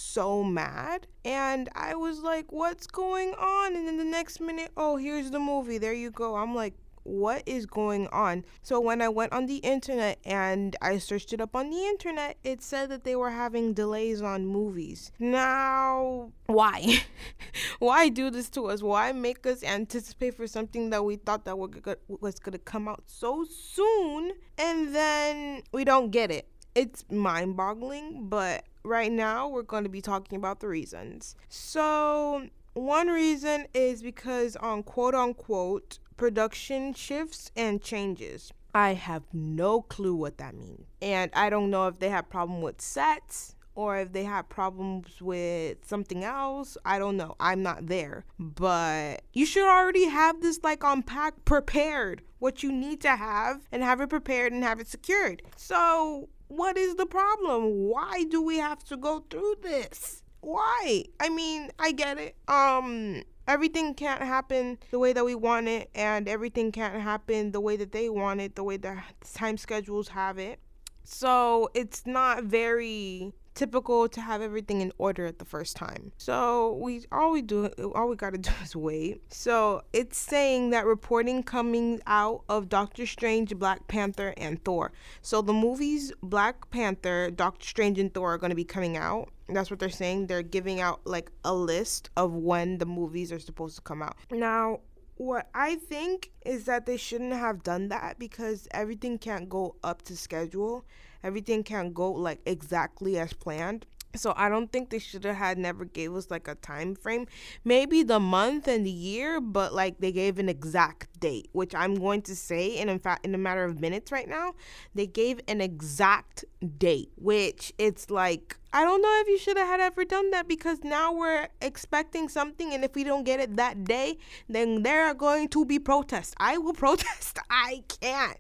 mad. 0.42 1.06
And 1.24 1.68
I 1.74 1.94
was 1.94 2.20
like, 2.20 2.52
what's 2.52 2.86
going 2.86 3.34
on? 3.34 3.76
And 3.76 3.86
then 3.86 3.96
the 3.96 4.04
next 4.04 4.40
minute, 4.40 4.70
oh, 4.76 4.96
here's 4.96 5.30
the 5.30 5.38
movie. 5.38 5.78
There 5.78 5.92
you 5.92 6.10
go. 6.10 6.36
I'm 6.36 6.54
like, 6.54 6.74
what 7.04 7.42
is 7.46 7.66
going 7.66 8.06
on? 8.08 8.44
So 8.62 8.80
when 8.80 9.02
I 9.02 9.08
went 9.08 9.32
on 9.32 9.46
the 9.46 9.56
internet 9.56 10.18
and 10.24 10.76
I 10.80 10.98
searched 10.98 11.32
it 11.32 11.40
up 11.40 11.56
on 11.56 11.70
the 11.70 11.84
internet, 11.84 12.36
it 12.44 12.62
said 12.62 12.90
that 12.90 13.04
they 13.04 13.16
were 13.16 13.30
having 13.30 13.74
delays 13.74 14.22
on 14.22 14.46
movies. 14.46 15.12
Now, 15.18 16.32
why? 16.46 17.02
why 17.78 18.08
do 18.08 18.30
this 18.30 18.48
to 18.50 18.66
us? 18.66 18.82
Why 18.82 19.12
make 19.12 19.46
us 19.46 19.62
anticipate 19.62 20.36
for 20.36 20.46
something 20.46 20.90
that 20.90 21.04
we 21.04 21.16
thought 21.16 21.44
that 21.44 21.58
was 21.58 22.38
going 22.38 22.52
to 22.52 22.58
come 22.58 22.88
out 22.88 23.04
so 23.06 23.44
soon 23.44 24.32
and 24.58 24.94
then 24.94 25.62
we 25.72 25.84
don't 25.84 26.10
get 26.10 26.30
it? 26.30 26.48
It's 26.74 27.04
mind-boggling, 27.10 28.28
but 28.28 28.64
right 28.82 29.12
now 29.12 29.48
we're 29.48 29.62
going 29.62 29.84
to 29.84 29.90
be 29.90 30.00
talking 30.00 30.36
about 30.36 30.60
the 30.60 30.68
reasons. 30.68 31.36
So, 31.48 32.48
one 32.74 33.08
reason 33.08 33.66
is 33.74 34.02
because 34.02 34.56
on 34.56 34.82
quote 34.82 35.14
unquote 35.14 35.98
production 36.16 36.94
shifts 36.94 37.50
and 37.56 37.82
changes. 37.82 38.52
I 38.74 38.94
have 38.94 39.24
no 39.34 39.82
clue 39.82 40.14
what 40.14 40.38
that 40.38 40.54
means. 40.54 40.86
And 41.02 41.30
I 41.34 41.50
don't 41.50 41.70
know 41.70 41.88
if 41.88 41.98
they 41.98 42.08
have 42.08 42.30
problem 42.30 42.62
with 42.62 42.80
sets 42.80 43.54
or 43.74 43.98
if 43.98 44.12
they 44.12 44.24
have 44.24 44.48
problems 44.48 45.20
with 45.20 45.78
something 45.86 46.24
else. 46.24 46.76
I 46.84 46.98
don't 46.98 47.16
know. 47.16 47.36
I'm 47.40 47.62
not 47.62 47.86
there. 47.86 48.24
But 48.38 49.22
you 49.32 49.46
should 49.46 49.68
already 49.68 50.06
have 50.06 50.40
this 50.40 50.60
like 50.62 50.82
unpacked 50.82 51.44
prepared 51.44 52.22
what 52.38 52.62
you 52.62 52.72
need 52.72 53.00
to 53.02 53.16
have 53.16 53.60
and 53.70 53.82
have 53.82 54.00
it 54.00 54.10
prepared 54.10 54.52
and 54.52 54.64
have 54.64 54.80
it 54.80 54.88
secured. 54.88 55.42
So, 55.56 56.28
what 56.48 56.76
is 56.76 56.96
the 56.96 57.06
problem? 57.06 57.88
Why 57.88 58.24
do 58.28 58.42
we 58.42 58.58
have 58.58 58.84
to 58.84 58.96
go 58.96 59.24
through 59.30 59.56
this? 59.62 60.22
Why? 60.40 61.04
I 61.20 61.28
mean, 61.28 61.70
I 61.78 61.92
get 61.92 62.18
it. 62.18 62.36
Um 62.48 63.22
everything 63.48 63.94
can't 63.94 64.22
happen 64.22 64.78
the 64.90 64.98
way 64.98 65.12
that 65.12 65.24
we 65.24 65.34
want 65.34 65.68
it 65.68 65.90
and 65.94 66.28
everything 66.28 66.70
can't 66.70 67.00
happen 67.00 67.52
the 67.52 67.60
way 67.60 67.76
that 67.76 67.92
they 67.92 68.08
want 68.08 68.40
it 68.40 68.54
the 68.54 68.62
way 68.62 68.76
the 68.76 68.96
time 69.34 69.56
schedules 69.56 70.08
have 70.08 70.38
it 70.38 70.60
so 71.02 71.68
it's 71.74 72.06
not 72.06 72.44
very 72.44 73.32
typical 73.54 74.08
to 74.08 74.20
have 74.20 74.40
everything 74.42 74.80
in 74.80 74.92
order 74.98 75.26
at 75.26 75.38
the 75.38 75.44
first 75.44 75.76
time. 75.76 76.12
So 76.16 76.74
we 76.80 77.04
all 77.12 77.30
we 77.30 77.42
do 77.42 77.66
all 77.94 78.08
we 78.08 78.16
gotta 78.16 78.38
do 78.50 78.50
is 78.62 78.74
wait. 78.74 79.22
So 79.32 79.82
it's 79.92 80.18
saying 80.18 80.70
that 80.70 80.86
reporting 80.86 81.42
coming 81.42 82.00
out 82.06 82.42
of 82.48 82.68
Doctor 82.68 83.06
Strange, 83.06 83.54
Black 83.56 83.86
Panther, 83.88 84.34
and 84.36 84.62
Thor. 84.64 84.92
So 85.20 85.42
the 85.42 85.52
movies 85.52 86.12
Black 86.22 86.70
Panther, 86.70 87.30
Doctor 87.30 87.66
Strange, 87.66 87.98
and 87.98 88.12
Thor 88.12 88.34
are 88.34 88.38
gonna 88.38 88.54
be 88.54 88.64
coming 88.64 88.96
out. 88.96 89.30
That's 89.48 89.70
what 89.70 89.80
they're 89.80 89.90
saying. 89.90 90.28
They're 90.28 90.42
giving 90.42 90.80
out 90.80 91.00
like 91.04 91.30
a 91.44 91.54
list 91.54 92.10
of 92.16 92.32
when 92.32 92.78
the 92.78 92.86
movies 92.86 93.32
are 93.32 93.40
supposed 93.40 93.76
to 93.76 93.82
come 93.82 94.02
out. 94.02 94.16
Now 94.30 94.80
what 95.16 95.48
I 95.54 95.76
think 95.76 96.32
is 96.44 96.64
that 96.64 96.86
they 96.86 96.96
shouldn't 96.96 97.34
have 97.34 97.62
done 97.62 97.88
that 97.88 98.18
because 98.18 98.66
everything 98.72 99.18
can't 99.18 99.48
go 99.48 99.76
up 99.84 100.02
to 100.02 100.16
schedule 100.16 100.84
everything 101.22 101.62
can't 101.62 101.94
go 101.94 102.10
like 102.10 102.40
exactly 102.46 103.18
as 103.18 103.32
planned. 103.32 103.86
So 104.14 104.34
I 104.36 104.50
don't 104.50 104.70
think 104.70 104.90
they 104.90 104.98
should 104.98 105.24
have 105.24 105.36
had 105.36 105.56
never 105.56 105.86
gave 105.86 106.14
us 106.14 106.30
like 106.30 106.46
a 106.46 106.54
time 106.54 106.94
frame. 106.94 107.26
Maybe 107.64 108.02
the 108.02 108.20
month 108.20 108.68
and 108.68 108.84
the 108.84 108.90
year, 108.90 109.40
but 109.40 109.72
like 109.72 110.00
they 110.00 110.12
gave 110.12 110.38
an 110.38 110.50
exact 110.50 111.18
date, 111.18 111.48
which 111.52 111.74
I'm 111.74 111.94
going 111.94 112.20
to 112.22 112.36
say 112.36 112.76
and 112.76 112.90
in 112.90 112.98
fact 112.98 113.24
in 113.24 113.34
a 113.34 113.38
matter 113.38 113.64
of 113.64 113.80
minutes 113.80 114.12
right 114.12 114.28
now, 114.28 114.54
they 114.94 115.06
gave 115.06 115.40
an 115.48 115.60
exact 115.60 116.44
date, 116.78 117.12
which 117.16 117.72
it's 117.78 118.10
like 118.10 118.58
I 118.72 118.84
don't 118.84 119.02
know 119.02 119.20
if 119.20 119.28
you 119.28 119.38
should 119.38 119.58
have 119.58 119.66
had 119.66 119.80
ever 119.80 120.04
done 120.04 120.30
that 120.30 120.48
because 120.48 120.82
now 120.82 121.12
we're 121.12 121.48
expecting 121.60 122.28
something, 122.28 122.72
and 122.72 122.84
if 122.84 122.94
we 122.94 123.04
don't 123.04 123.24
get 123.24 123.38
it 123.38 123.56
that 123.56 123.84
day, 123.84 124.18
then 124.48 124.82
there 124.82 125.04
are 125.06 125.14
going 125.14 125.48
to 125.48 125.64
be 125.64 125.78
protests. 125.78 126.34
I 126.38 126.56
will 126.56 126.72
protest. 126.86 127.38
I 127.50 127.84
can't. 128.00 128.38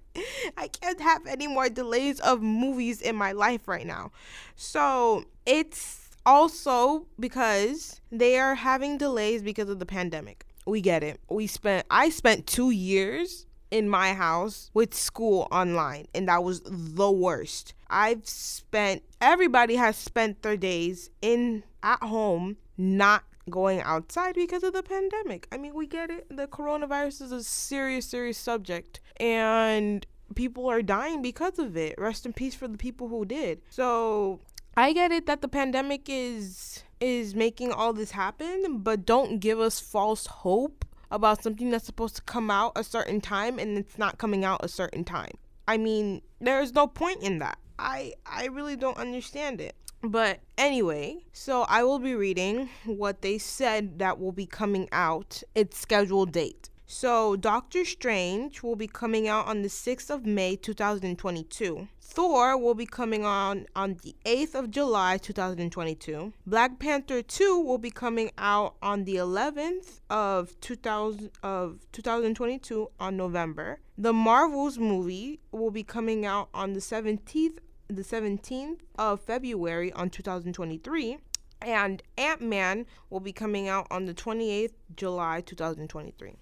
I 0.56 0.68
can't 0.68 1.00
have 1.00 1.26
any 1.26 1.46
more 1.46 1.68
delays 1.68 2.18
of 2.20 2.40
movies 2.40 3.02
in 3.02 3.14
my 3.16 3.32
life 3.32 3.68
right 3.68 3.86
now. 3.86 4.12
So 4.56 5.24
it's 5.44 6.10
also 6.24 7.06
because 7.18 8.00
they 8.10 8.38
are 8.38 8.54
having 8.54 8.98
delays 8.98 9.42
because 9.42 9.68
of 9.68 9.78
the 9.78 9.86
pandemic. 9.86 10.46
We 10.64 10.80
get 10.80 11.02
it. 11.02 11.20
We 11.28 11.46
spent, 11.46 11.86
I 11.90 12.08
spent 12.10 12.46
two 12.46 12.70
years 12.70 13.46
in 13.72 13.88
my 13.88 14.12
house 14.12 14.70
with 14.74 14.94
school 14.94 15.48
online, 15.50 16.06
and 16.14 16.28
that 16.28 16.44
was 16.44 16.60
the 16.64 17.10
worst. 17.10 17.74
I've 17.88 18.28
spent 18.28 19.02
everybody 19.20 19.76
has 19.76 19.96
spent 19.96 20.42
their 20.42 20.56
days 20.56 21.10
in 21.22 21.64
at 21.82 22.02
home 22.02 22.58
not 22.76 23.24
going 23.50 23.80
outside 23.80 24.34
because 24.34 24.62
of 24.62 24.74
the 24.74 24.82
pandemic. 24.82 25.48
I 25.50 25.56
mean, 25.56 25.74
we 25.74 25.86
get 25.86 26.10
it. 26.10 26.26
The 26.30 26.46
coronavirus 26.46 27.22
is 27.22 27.32
a 27.32 27.42
serious 27.42 28.06
serious 28.06 28.38
subject 28.38 29.00
and 29.16 30.06
people 30.34 30.68
are 30.68 30.82
dying 30.82 31.22
because 31.22 31.58
of 31.58 31.76
it. 31.76 31.94
Rest 31.98 32.26
in 32.26 32.32
peace 32.32 32.54
for 32.54 32.68
the 32.68 32.78
people 32.78 33.08
who 33.08 33.24
did. 33.24 33.62
So, 33.70 34.40
I 34.76 34.92
get 34.92 35.12
it 35.12 35.26
that 35.26 35.42
the 35.42 35.48
pandemic 35.48 36.08
is 36.08 36.84
is 37.00 37.34
making 37.34 37.72
all 37.72 37.92
this 37.92 38.12
happen, 38.12 38.78
but 38.78 39.04
don't 39.04 39.40
give 39.40 39.58
us 39.58 39.80
false 39.80 40.26
hope 40.26 40.84
about 41.12 41.42
something 41.42 41.70
that's 41.70 41.86
supposed 41.86 42.16
to 42.16 42.22
come 42.22 42.50
out 42.50 42.72
a 42.74 42.82
certain 42.82 43.20
time 43.20 43.58
and 43.58 43.78
it's 43.78 43.98
not 43.98 44.18
coming 44.18 44.44
out 44.44 44.64
a 44.64 44.68
certain 44.68 45.04
time. 45.04 45.32
I 45.68 45.76
mean, 45.76 46.22
there's 46.40 46.74
no 46.74 46.86
point 46.86 47.22
in 47.22 47.38
that. 47.38 47.58
I 47.78 48.14
I 48.26 48.46
really 48.46 48.76
don't 48.76 48.96
understand 48.96 49.60
it. 49.60 49.76
But 50.02 50.40
anyway, 50.58 51.24
so 51.32 51.62
I 51.62 51.84
will 51.84 52.00
be 52.00 52.14
reading 52.14 52.68
what 52.84 53.22
they 53.22 53.38
said 53.38 54.00
that 54.00 54.18
will 54.18 54.32
be 54.32 54.46
coming 54.46 54.88
out 54.90 55.42
its 55.54 55.78
scheduled 55.78 56.32
date. 56.32 56.70
So, 56.94 57.36
Doctor 57.36 57.86
Strange 57.86 58.62
will 58.62 58.76
be 58.76 58.86
coming 58.86 59.26
out 59.26 59.46
on 59.46 59.62
the 59.62 59.68
6th 59.68 60.10
of 60.10 60.26
May 60.26 60.56
2022. 60.56 61.88
Thor 61.98 62.58
will 62.58 62.74
be 62.74 62.84
coming 62.84 63.24
on 63.24 63.64
on 63.74 63.96
the 64.02 64.14
8th 64.26 64.54
of 64.54 64.70
July 64.70 65.16
2022. 65.16 66.34
Black 66.46 66.78
Panther 66.78 67.22
2 67.22 67.58
will 67.60 67.78
be 67.78 67.90
coming 67.90 68.30
out 68.36 68.74
on 68.82 69.04
the 69.04 69.16
11th 69.16 70.00
of 70.10 70.60
2000 70.60 71.30
of 71.42 71.80
2022 71.92 72.90
on 73.00 73.16
November. 73.16 73.80
The 73.96 74.12
Marvels 74.12 74.76
movie 74.76 75.40
will 75.50 75.70
be 75.70 75.82
coming 75.82 76.26
out 76.26 76.50
on 76.52 76.74
the 76.74 76.80
17th 76.80 77.56
the 77.88 78.02
17th 78.02 78.80
of 78.98 79.22
February 79.22 79.92
on 79.94 80.10
2023 80.10 81.16
and 81.62 82.02
Ant-Man 82.18 82.86
will 83.08 83.20
be 83.20 83.32
coming 83.32 83.68
out 83.68 83.86
on 83.90 84.04
the 84.04 84.14
28th 84.14 84.74
July 84.94 85.40
2023. 85.40 86.34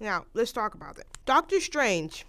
Now, 0.00 0.26
let's 0.34 0.52
talk 0.52 0.74
about 0.74 0.98
it. 0.98 1.06
Doctor 1.24 1.60
Strange. 1.60 2.26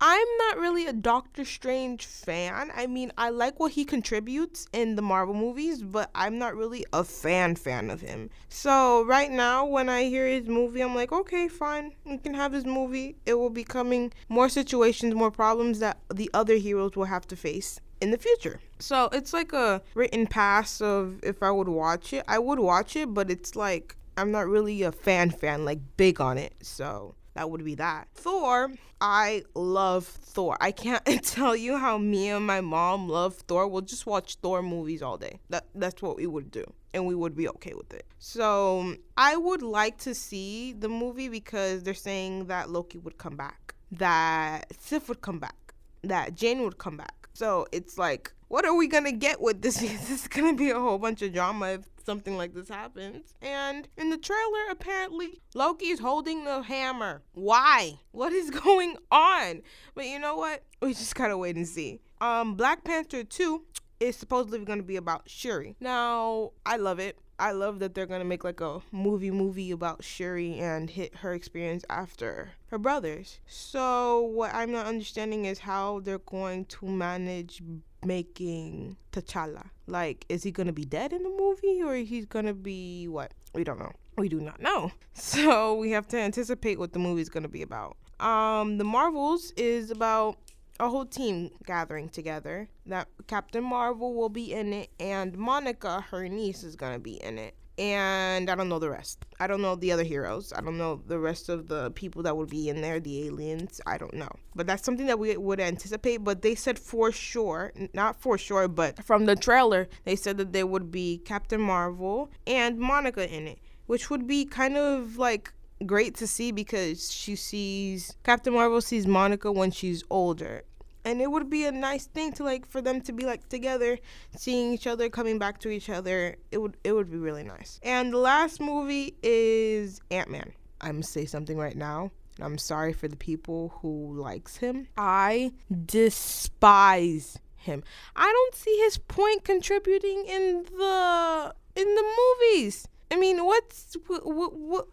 I'm 0.00 0.26
not 0.38 0.58
really 0.58 0.86
a 0.86 0.92
Doctor 0.92 1.44
Strange 1.44 2.04
fan. 2.04 2.70
I 2.74 2.86
mean, 2.86 3.12
I 3.16 3.30
like 3.30 3.58
what 3.60 3.72
he 3.72 3.84
contributes 3.84 4.66
in 4.72 4.96
the 4.96 5.02
Marvel 5.02 5.34
movies, 5.34 5.82
but 5.82 6.10
I'm 6.14 6.36
not 6.36 6.56
really 6.56 6.84
a 6.92 7.04
fan 7.04 7.54
fan 7.54 7.90
of 7.90 8.00
him. 8.00 8.28
So 8.48 9.04
right 9.04 9.30
now, 9.30 9.64
when 9.64 9.88
I 9.88 10.02
hear 10.04 10.26
his 10.26 10.46
movie, 10.46 10.82
I'm 10.82 10.94
like, 10.94 11.12
okay, 11.12 11.48
fine, 11.48 11.92
you 12.04 12.18
can 12.18 12.34
have 12.34 12.52
his 12.52 12.66
movie. 12.66 13.16
It 13.24 13.34
will 13.34 13.50
be 13.50 13.64
coming 13.64 14.12
more 14.28 14.48
situations, 14.48 15.14
more 15.14 15.30
problems 15.30 15.78
that 15.78 15.98
the 16.12 16.28
other 16.34 16.56
heroes 16.56 16.96
will 16.96 17.04
have 17.04 17.26
to 17.28 17.36
face 17.36 17.80
in 18.00 18.10
the 18.10 18.18
future. 18.18 18.60
So 18.80 19.08
it's 19.12 19.32
like 19.32 19.52
a 19.52 19.80
written 19.94 20.26
pass 20.26 20.80
of 20.80 21.20
if 21.22 21.42
I 21.42 21.50
would 21.50 21.68
watch 21.68 22.12
it, 22.12 22.24
I 22.28 22.40
would 22.40 22.58
watch 22.58 22.96
it, 22.96 23.14
but 23.14 23.30
it's 23.30 23.56
like 23.56 23.96
I'm 24.16 24.30
not 24.30 24.46
really 24.46 24.82
a 24.82 24.92
fan 24.92 25.30
fan, 25.30 25.64
like 25.64 25.80
big 25.96 26.20
on 26.20 26.38
it. 26.38 26.54
So 26.62 27.14
that 27.34 27.50
would 27.50 27.64
be 27.64 27.74
that. 27.76 28.08
Thor, 28.14 28.72
I 29.00 29.42
love 29.54 30.06
Thor. 30.06 30.56
I 30.60 30.70
can't 30.70 31.04
tell 31.22 31.54
you 31.56 31.76
how 31.76 31.98
me 31.98 32.28
and 32.28 32.46
my 32.46 32.60
mom 32.60 33.08
love 33.08 33.34
Thor. 33.34 33.66
We'll 33.66 33.82
just 33.82 34.06
watch 34.06 34.36
Thor 34.36 34.62
movies 34.62 35.02
all 35.02 35.18
day. 35.18 35.40
That 35.50 35.66
that's 35.74 36.00
what 36.00 36.16
we 36.16 36.26
would 36.26 36.50
do. 36.50 36.64
And 36.92 37.06
we 37.06 37.14
would 37.16 37.34
be 37.34 37.48
okay 37.48 37.74
with 37.74 37.92
it. 37.92 38.06
So 38.18 38.94
I 39.16 39.36
would 39.36 39.62
like 39.62 39.98
to 39.98 40.14
see 40.14 40.72
the 40.72 40.88
movie 40.88 41.28
because 41.28 41.82
they're 41.82 41.92
saying 41.92 42.46
that 42.46 42.70
Loki 42.70 42.98
would 42.98 43.18
come 43.18 43.36
back, 43.36 43.74
that 43.90 44.66
Sif 44.78 45.08
would 45.08 45.20
come 45.20 45.40
back, 45.40 45.74
that 46.04 46.36
Jane 46.36 46.62
would 46.62 46.78
come 46.78 46.96
back. 46.96 47.28
So 47.32 47.66
it's 47.72 47.98
like, 47.98 48.32
what 48.46 48.64
are 48.64 48.74
we 48.74 48.86
gonna 48.86 49.10
get 49.10 49.40
with 49.40 49.60
this? 49.60 49.76
this 49.80 50.10
is 50.10 50.28
gonna 50.28 50.54
be 50.54 50.70
a 50.70 50.78
whole 50.78 50.98
bunch 50.98 51.20
of 51.22 51.32
drama 51.32 51.72
if 51.72 51.93
something 52.04 52.36
like 52.36 52.54
this 52.54 52.68
happens. 52.68 53.34
And 53.42 53.88
in 53.96 54.10
the 54.10 54.18
trailer, 54.18 54.70
apparently, 54.70 55.40
Loki 55.54 55.86
is 55.86 56.00
holding 56.00 56.44
the 56.44 56.62
hammer. 56.62 57.22
Why? 57.32 58.00
What 58.12 58.32
is 58.32 58.50
going 58.64 58.96
on? 59.10 59.62
But 59.94 60.06
you 60.06 60.18
know 60.18 60.36
what? 60.36 60.62
We 60.80 60.94
just 60.94 61.14
gotta 61.14 61.36
wait 61.36 61.56
and 61.56 61.66
see. 61.66 62.00
Um, 62.20 62.54
Black 62.54 62.84
Panther 62.84 63.24
2 63.24 63.62
is 64.00 64.16
supposedly 64.16 64.64
gonna 64.64 64.82
be 64.82 64.96
about 64.96 65.28
Shuri. 65.28 65.76
Now, 65.80 66.52
I 66.66 66.76
love 66.76 66.98
it. 66.98 67.18
I 67.38 67.50
love 67.50 67.80
that 67.80 67.94
they're 67.94 68.06
gonna 68.06 68.24
make 68.24 68.44
like 68.44 68.60
a 68.60 68.80
movie 68.92 69.30
movie 69.30 69.72
about 69.72 70.04
Shuri 70.04 70.54
and 70.58 70.88
hit 70.88 71.16
her 71.16 71.32
experience 71.32 71.84
after 71.90 72.52
her 72.66 72.78
brothers. 72.78 73.40
So 73.46 74.20
what 74.22 74.54
I'm 74.54 74.70
not 74.70 74.86
understanding 74.86 75.44
is 75.44 75.58
how 75.58 76.00
they're 76.00 76.18
going 76.18 76.66
to 76.66 76.86
manage 76.86 77.62
making 78.04 78.96
T'Challa. 79.12 79.70
Like, 79.86 80.24
is 80.28 80.42
he 80.42 80.50
gonna 80.50 80.72
be 80.72 80.84
dead 80.84 81.12
in 81.12 81.22
the 81.22 81.28
movie 81.28 81.82
or 81.82 81.94
he's 81.96 82.26
gonna 82.26 82.54
be 82.54 83.08
what? 83.08 83.32
We 83.54 83.64
don't 83.64 83.78
know. 83.78 83.92
We 84.16 84.28
do 84.28 84.40
not 84.40 84.60
know. 84.60 84.92
So 85.16 85.74
we 85.74 85.92
have 85.92 86.08
to 86.08 86.18
anticipate 86.18 86.78
what 86.78 86.92
the 86.92 86.98
movie's 86.98 87.28
gonna 87.28 87.48
be 87.48 87.62
about. 87.62 87.96
Um, 88.18 88.78
the 88.78 88.84
Marvels 88.84 89.52
is 89.56 89.92
about 89.92 90.36
a 90.80 90.88
whole 90.88 91.06
team 91.06 91.50
gathering 91.64 92.08
together. 92.08 92.68
That 92.86 93.08
Captain 93.28 93.62
Marvel 93.62 94.12
will 94.14 94.28
be 94.28 94.52
in 94.52 94.72
it, 94.72 94.90
and 94.98 95.36
Monica, 95.38 96.00
her 96.10 96.28
niece, 96.28 96.64
is 96.64 96.74
gonna 96.74 96.98
be 96.98 97.22
in 97.22 97.38
it. 97.38 97.54
And 97.76 98.48
I 98.50 98.54
don't 98.54 98.68
know 98.68 98.78
the 98.78 98.90
rest. 98.90 99.24
I 99.40 99.48
don't 99.48 99.60
know 99.60 99.74
the 99.74 99.90
other 99.90 100.04
heroes. 100.04 100.52
I 100.54 100.60
don't 100.60 100.78
know 100.78 101.02
the 101.06 101.18
rest 101.18 101.48
of 101.48 101.66
the 101.66 101.90
people 101.90 102.22
that 102.22 102.36
would 102.36 102.48
be 102.48 102.68
in 102.68 102.80
there, 102.80 103.00
the 103.00 103.26
aliens. 103.26 103.80
I 103.84 103.98
don't 103.98 104.14
know. 104.14 104.30
But 104.54 104.66
that's 104.68 104.84
something 104.84 105.06
that 105.06 105.18
we 105.18 105.36
would 105.36 105.58
anticipate. 105.58 106.18
But 106.18 106.42
they 106.42 106.54
said 106.54 106.78
for 106.78 107.10
sure, 107.10 107.72
not 107.92 108.20
for 108.20 108.38
sure, 108.38 108.68
but 108.68 109.04
from 109.04 109.24
the 109.24 109.34
trailer, 109.34 109.88
they 110.04 110.14
said 110.14 110.36
that 110.38 110.52
there 110.52 110.66
would 110.66 110.92
be 110.92 111.18
Captain 111.18 111.60
Marvel 111.60 112.30
and 112.46 112.78
Monica 112.78 113.28
in 113.28 113.48
it, 113.48 113.58
which 113.86 114.08
would 114.08 114.26
be 114.28 114.44
kind 114.44 114.76
of 114.76 115.16
like 115.18 115.52
great 115.84 116.14
to 116.14 116.26
see 116.26 116.52
because 116.52 117.12
she 117.12 117.34
sees 117.34 118.16
Captain 118.22 118.54
Marvel 118.54 118.80
sees 118.80 119.06
Monica 119.06 119.50
when 119.50 119.72
she's 119.72 120.04
older. 120.10 120.62
And 121.04 121.20
it 121.20 121.30
would 121.30 121.50
be 121.50 121.66
a 121.66 121.72
nice 121.72 122.06
thing 122.06 122.32
to 122.34 122.44
like 122.44 122.66
for 122.66 122.80
them 122.80 123.00
to 123.02 123.12
be 123.12 123.26
like 123.26 123.48
together, 123.48 123.98
seeing 124.36 124.72
each 124.72 124.86
other, 124.86 125.08
coming 125.10 125.38
back 125.38 125.58
to 125.60 125.68
each 125.68 125.90
other. 125.90 126.36
It 126.50 126.58
would 126.58 126.76
it 126.84 126.92
would 126.92 127.10
be 127.10 127.18
really 127.18 127.42
nice. 127.42 127.78
And 127.82 128.12
the 128.12 128.18
last 128.18 128.60
movie 128.60 129.16
is 129.22 130.00
Ant-Man. 130.10 130.52
I'm 130.80 130.92
gonna 130.92 131.02
say 131.02 131.26
something 131.26 131.58
right 131.58 131.76
now. 131.76 132.10
And 132.36 132.44
I'm 132.44 132.58
sorry 132.58 132.92
for 132.92 133.08
the 133.08 133.16
people 133.16 133.74
who 133.80 134.14
likes 134.18 134.56
him. 134.56 134.88
I 134.96 135.52
despise 135.86 137.38
him. 137.56 137.82
I 138.16 138.26
don't 138.26 138.54
see 138.54 138.76
his 138.78 138.98
point 138.98 139.44
contributing 139.44 140.24
in 140.26 140.64
the 140.64 141.54
in 141.76 141.94
the 141.94 142.04
movies. 142.04 142.88
I 143.14 143.16
mean, 143.16 143.44
what's 143.44 143.96
what, 144.08 144.56
what, 144.56 144.88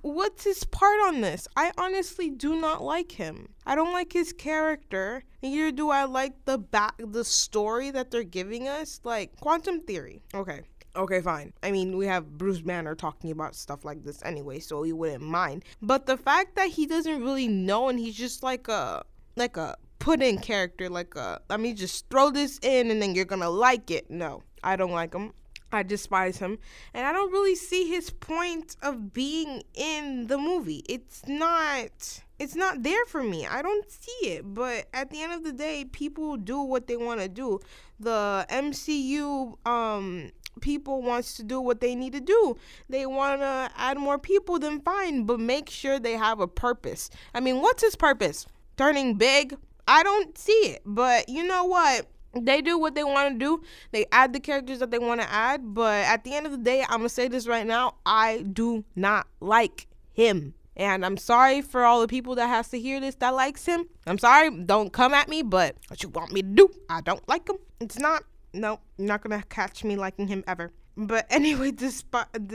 what's 0.00 0.42
his 0.42 0.64
part 0.64 0.98
on 1.06 1.20
this? 1.20 1.46
I 1.56 1.70
honestly 1.78 2.28
do 2.28 2.60
not 2.60 2.82
like 2.82 3.12
him. 3.12 3.50
I 3.64 3.76
don't 3.76 3.92
like 3.92 4.12
his 4.12 4.32
character. 4.32 5.22
Neither 5.44 5.70
do 5.70 5.88
I 5.90 6.02
like 6.02 6.44
the 6.44 6.58
back 6.58 6.96
the 6.98 7.24
story 7.24 7.92
that 7.92 8.10
they're 8.10 8.24
giving 8.24 8.66
us. 8.66 9.00
Like 9.04 9.38
quantum 9.38 9.80
theory. 9.82 10.22
Okay. 10.34 10.62
Okay, 10.96 11.20
fine. 11.20 11.52
I 11.62 11.70
mean, 11.70 11.96
we 11.96 12.04
have 12.06 12.36
Bruce 12.36 12.60
Banner 12.60 12.96
talking 12.96 13.30
about 13.30 13.54
stuff 13.54 13.84
like 13.84 14.02
this 14.02 14.20
anyway, 14.24 14.58
so 14.58 14.82
he 14.82 14.92
wouldn't 14.92 15.22
mind. 15.22 15.64
But 15.80 16.06
the 16.06 16.16
fact 16.16 16.56
that 16.56 16.66
he 16.66 16.86
doesn't 16.86 17.22
really 17.22 17.46
know 17.46 17.88
and 17.88 17.96
he's 17.96 18.16
just 18.16 18.42
like 18.42 18.66
a 18.66 19.04
like 19.36 19.56
a 19.56 19.76
put 20.00 20.20
in 20.20 20.38
character, 20.38 20.88
like 20.88 21.14
a 21.14 21.40
let 21.48 21.60
me 21.60 21.74
just 21.74 22.10
throw 22.10 22.30
this 22.30 22.58
in 22.60 22.90
and 22.90 23.00
then 23.00 23.14
you're 23.14 23.24
gonna 23.24 23.48
like 23.48 23.92
it. 23.92 24.10
No, 24.10 24.42
I 24.64 24.74
don't 24.74 24.90
like 24.90 25.14
him. 25.14 25.32
I 25.72 25.82
despise 25.82 26.38
him. 26.38 26.58
And 26.92 27.06
I 27.06 27.12
don't 27.12 27.32
really 27.32 27.54
see 27.54 27.88
his 27.88 28.10
point 28.10 28.76
of 28.82 29.12
being 29.12 29.62
in 29.74 30.26
the 30.26 30.38
movie. 30.38 30.84
It's 30.88 31.26
not 31.26 32.22
it's 32.38 32.54
not 32.54 32.82
there 32.82 33.04
for 33.06 33.22
me. 33.22 33.46
I 33.46 33.62
don't 33.62 33.90
see 33.90 34.28
it. 34.28 34.54
But 34.54 34.86
at 34.92 35.10
the 35.10 35.22
end 35.22 35.32
of 35.32 35.44
the 35.44 35.52
day, 35.52 35.84
people 35.84 36.36
do 36.36 36.60
what 36.60 36.86
they 36.86 36.96
want 36.96 37.20
to 37.20 37.28
do. 37.28 37.60
The 37.98 38.46
MCU 38.50 39.66
um 39.66 40.30
people 40.60 41.00
wants 41.02 41.34
to 41.36 41.42
do 41.42 41.60
what 41.60 41.80
they 41.80 41.94
need 41.94 42.12
to 42.12 42.20
do. 42.20 42.56
They 42.88 43.06
want 43.06 43.40
to 43.40 43.70
add 43.76 43.96
more 43.96 44.18
people 44.18 44.58
then 44.58 44.80
fine, 44.80 45.24
but 45.24 45.40
make 45.40 45.70
sure 45.70 45.98
they 45.98 46.12
have 46.12 46.40
a 46.40 46.46
purpose. 46.48 47.08
I 47.34 47.40
mean, 47.40 47.62
what's 47.62 47.82
his 47.82 47.96
purpose? 47.96 48.46
Turning 48.76 49.14
big? 49.14 49.56
I 49.88 50.02
don't 50.02 50.36
see 50.36 50.52
it. 50.52 50.82
But 50.84 51.28
you 51.28 51.44
know 51.44 51.64
what? 51.64 52.06
They 52.34 52.62
do 52.62 52.78
what 52.78 52.94
they 52.94 53.04
want 53.04 53.34
to 53.34 53.38
do. 53.38 53.62
They 53.90 54.06
add 54.12 54.32
the 54.32 54.40
characters 54.40 54.78
that 54.78 54.90
they 54.90 54.98
want 54.98 55.20
to 55.20 55.30
add, 55.30 55.74
but 55.74 56.04
at 56.06 56.24
the 56.24 56.34
end 56.34 56.46
of 56.46 56.52
the 56.52 56.58
day, 56.58 56.82
I'm 56.82 56.98
gonna 56.98 57.08
say 57.08 57.28
this 57.28 57.46
right 57.46 57.66
now: 57.66 57.94
I 58.06 58.42
do 58.42 58.84
not 58.96 59.26
like 59.40 59.86
him, 60.12 60.54
and 60.76 61.04
I'm 61.04 61.16
sorry 61.16 61.60
for 61.60 61.84
all 61.84 62.00
the 62.00 62.08
people 62.08 62.34
that 62.36 62.48
has 62.48 62.68
to 62.70 62.78
hear 62.80 63.00
this 63.00 63.16
that 63.16 63.34
likes 63.34 63.66
him. 63.66 63.88
I'm 64.06 64.18
sorry, 64.18 64.50
don't 64.50 64.92
come 64.92 65.14
at 65.14 65.28
me, 65.28 65.42
but 65.42 65.76
what 65.88 66.02
you 66.02 66.08
want 66.08 66.32
me 66.32 66.42
to 66.42 66.48
do? 66.48 66.70
I 66.88 67.00
don't 67.00 67.26
like 67.28 67.48
him. 67.48 67.58
It's 67.80 67.98
not. 67.98 68.24
No, 68.54 68.80
you're 68.98 69.08
not 69.08 69.22
gonna 69.22 69.42
catch 69.48 69.84
me 69.84 69.96
liking 69.96 70.28
him 70.28 70.44
ever. 70.46 70.72
But 70.96 71.26
anyway, 71.30 71.70
despite 71.70 72.48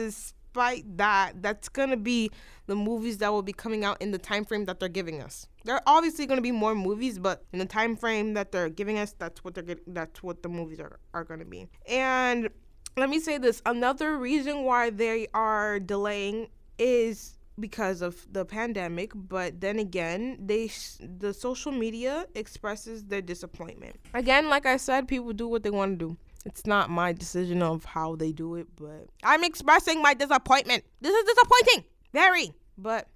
despite 0.58 0.98
that, 0.98 1.34
that's 1.44 1.70
gonna 1.70 1.98
be 1.98 2.32
the 2.66 2.76
movies 2.76 3.20
that 3.20 3.32
will 3.32 3.44
be 3.44 3.54
coming 3.54 3.86
out 3.86 4.02
in 4.02 4.10
the 4.12 4.18
time 4.18 4.44
frame 4.44 4.66
that 4.66 4.80
they're 4.80 4.90
giving 4.90 5.22
us. 5.22 5.48
There 5.66 5.76
are 5.76 5.84
obviously 5.86 6.26
to 6.38 6.42
be 6.42 6.52
more 6.52 6.74
movies, 6.74 7.20
but 7.20 7.44
in 7.54 7.60
the 7.60 7.66
time 7.66 7.96
frame 7.96 8.34
that 8.34 8.52
they're 8.52 8.70
giving 8.70 8.98
us, 8.98 9.14
that's 9.20 9.44
what 9.44 9.54
they're 9.54 9.64
get, 9.64 9.94
that's 9.94 10.24
what 10.24 10.42
the 10.42 10.50
movies 10.50 10.80
are, 10.80 11.00
are 11.14 11.24
to 11.24 11.46
be. 11.46 11.68
And 11.88 12.50
let 12.96 13.10
me 13.10 13.20
say 13.20 13.38
this: 13.38 13.62
another 13.68 14.18
reason 14.18 14.64
why 14.64 14.90
they 14.90 15.28
are 15.34 15.80
delaying 15.80 16.48
is 16.80 17.38
because 17.60 18.02
of 18.02 18.26
the 18.32 18.46
pandemic 18.46 19.12
but 19.16 19.60
then 19.62 19.80
again 19.80 20.38
they 20.40 20.70
the 21.18 21.34
social 21.34 21.72
media 21.72 22.28
expresses 22.36 23.06
their 23.06 23.20
disappointment 23.20 23.96
again 24.14 24.48
like 24.48 24.68
i 24.68 24.78
said 24.78 25.08
people 25.08 25.34
do 25.34 25.48
what 25.48 25.64
they 25.64 25.72
want 25.72 25.98
to 25.98 26.06
do 26.06 26.18
it's 26.48 26.66
not 26.66 26.90
my 26.90 27.12
decision 27.12 27.62
of 27.62 27.84
how 27.86 28.16
they 28.16 28.32
do 28.32 28.56
it 28.56 28.68
but 28.76 29.08
i'm 29.24 29.44
expressing 29.44 30.02
my 30.02 30.14
disappointment 30.14 30.84
this 31.02 31.14
is 31.14 31.24
disappointing 31.26 31.84
very 32.14 32.54
but 32.78 33.08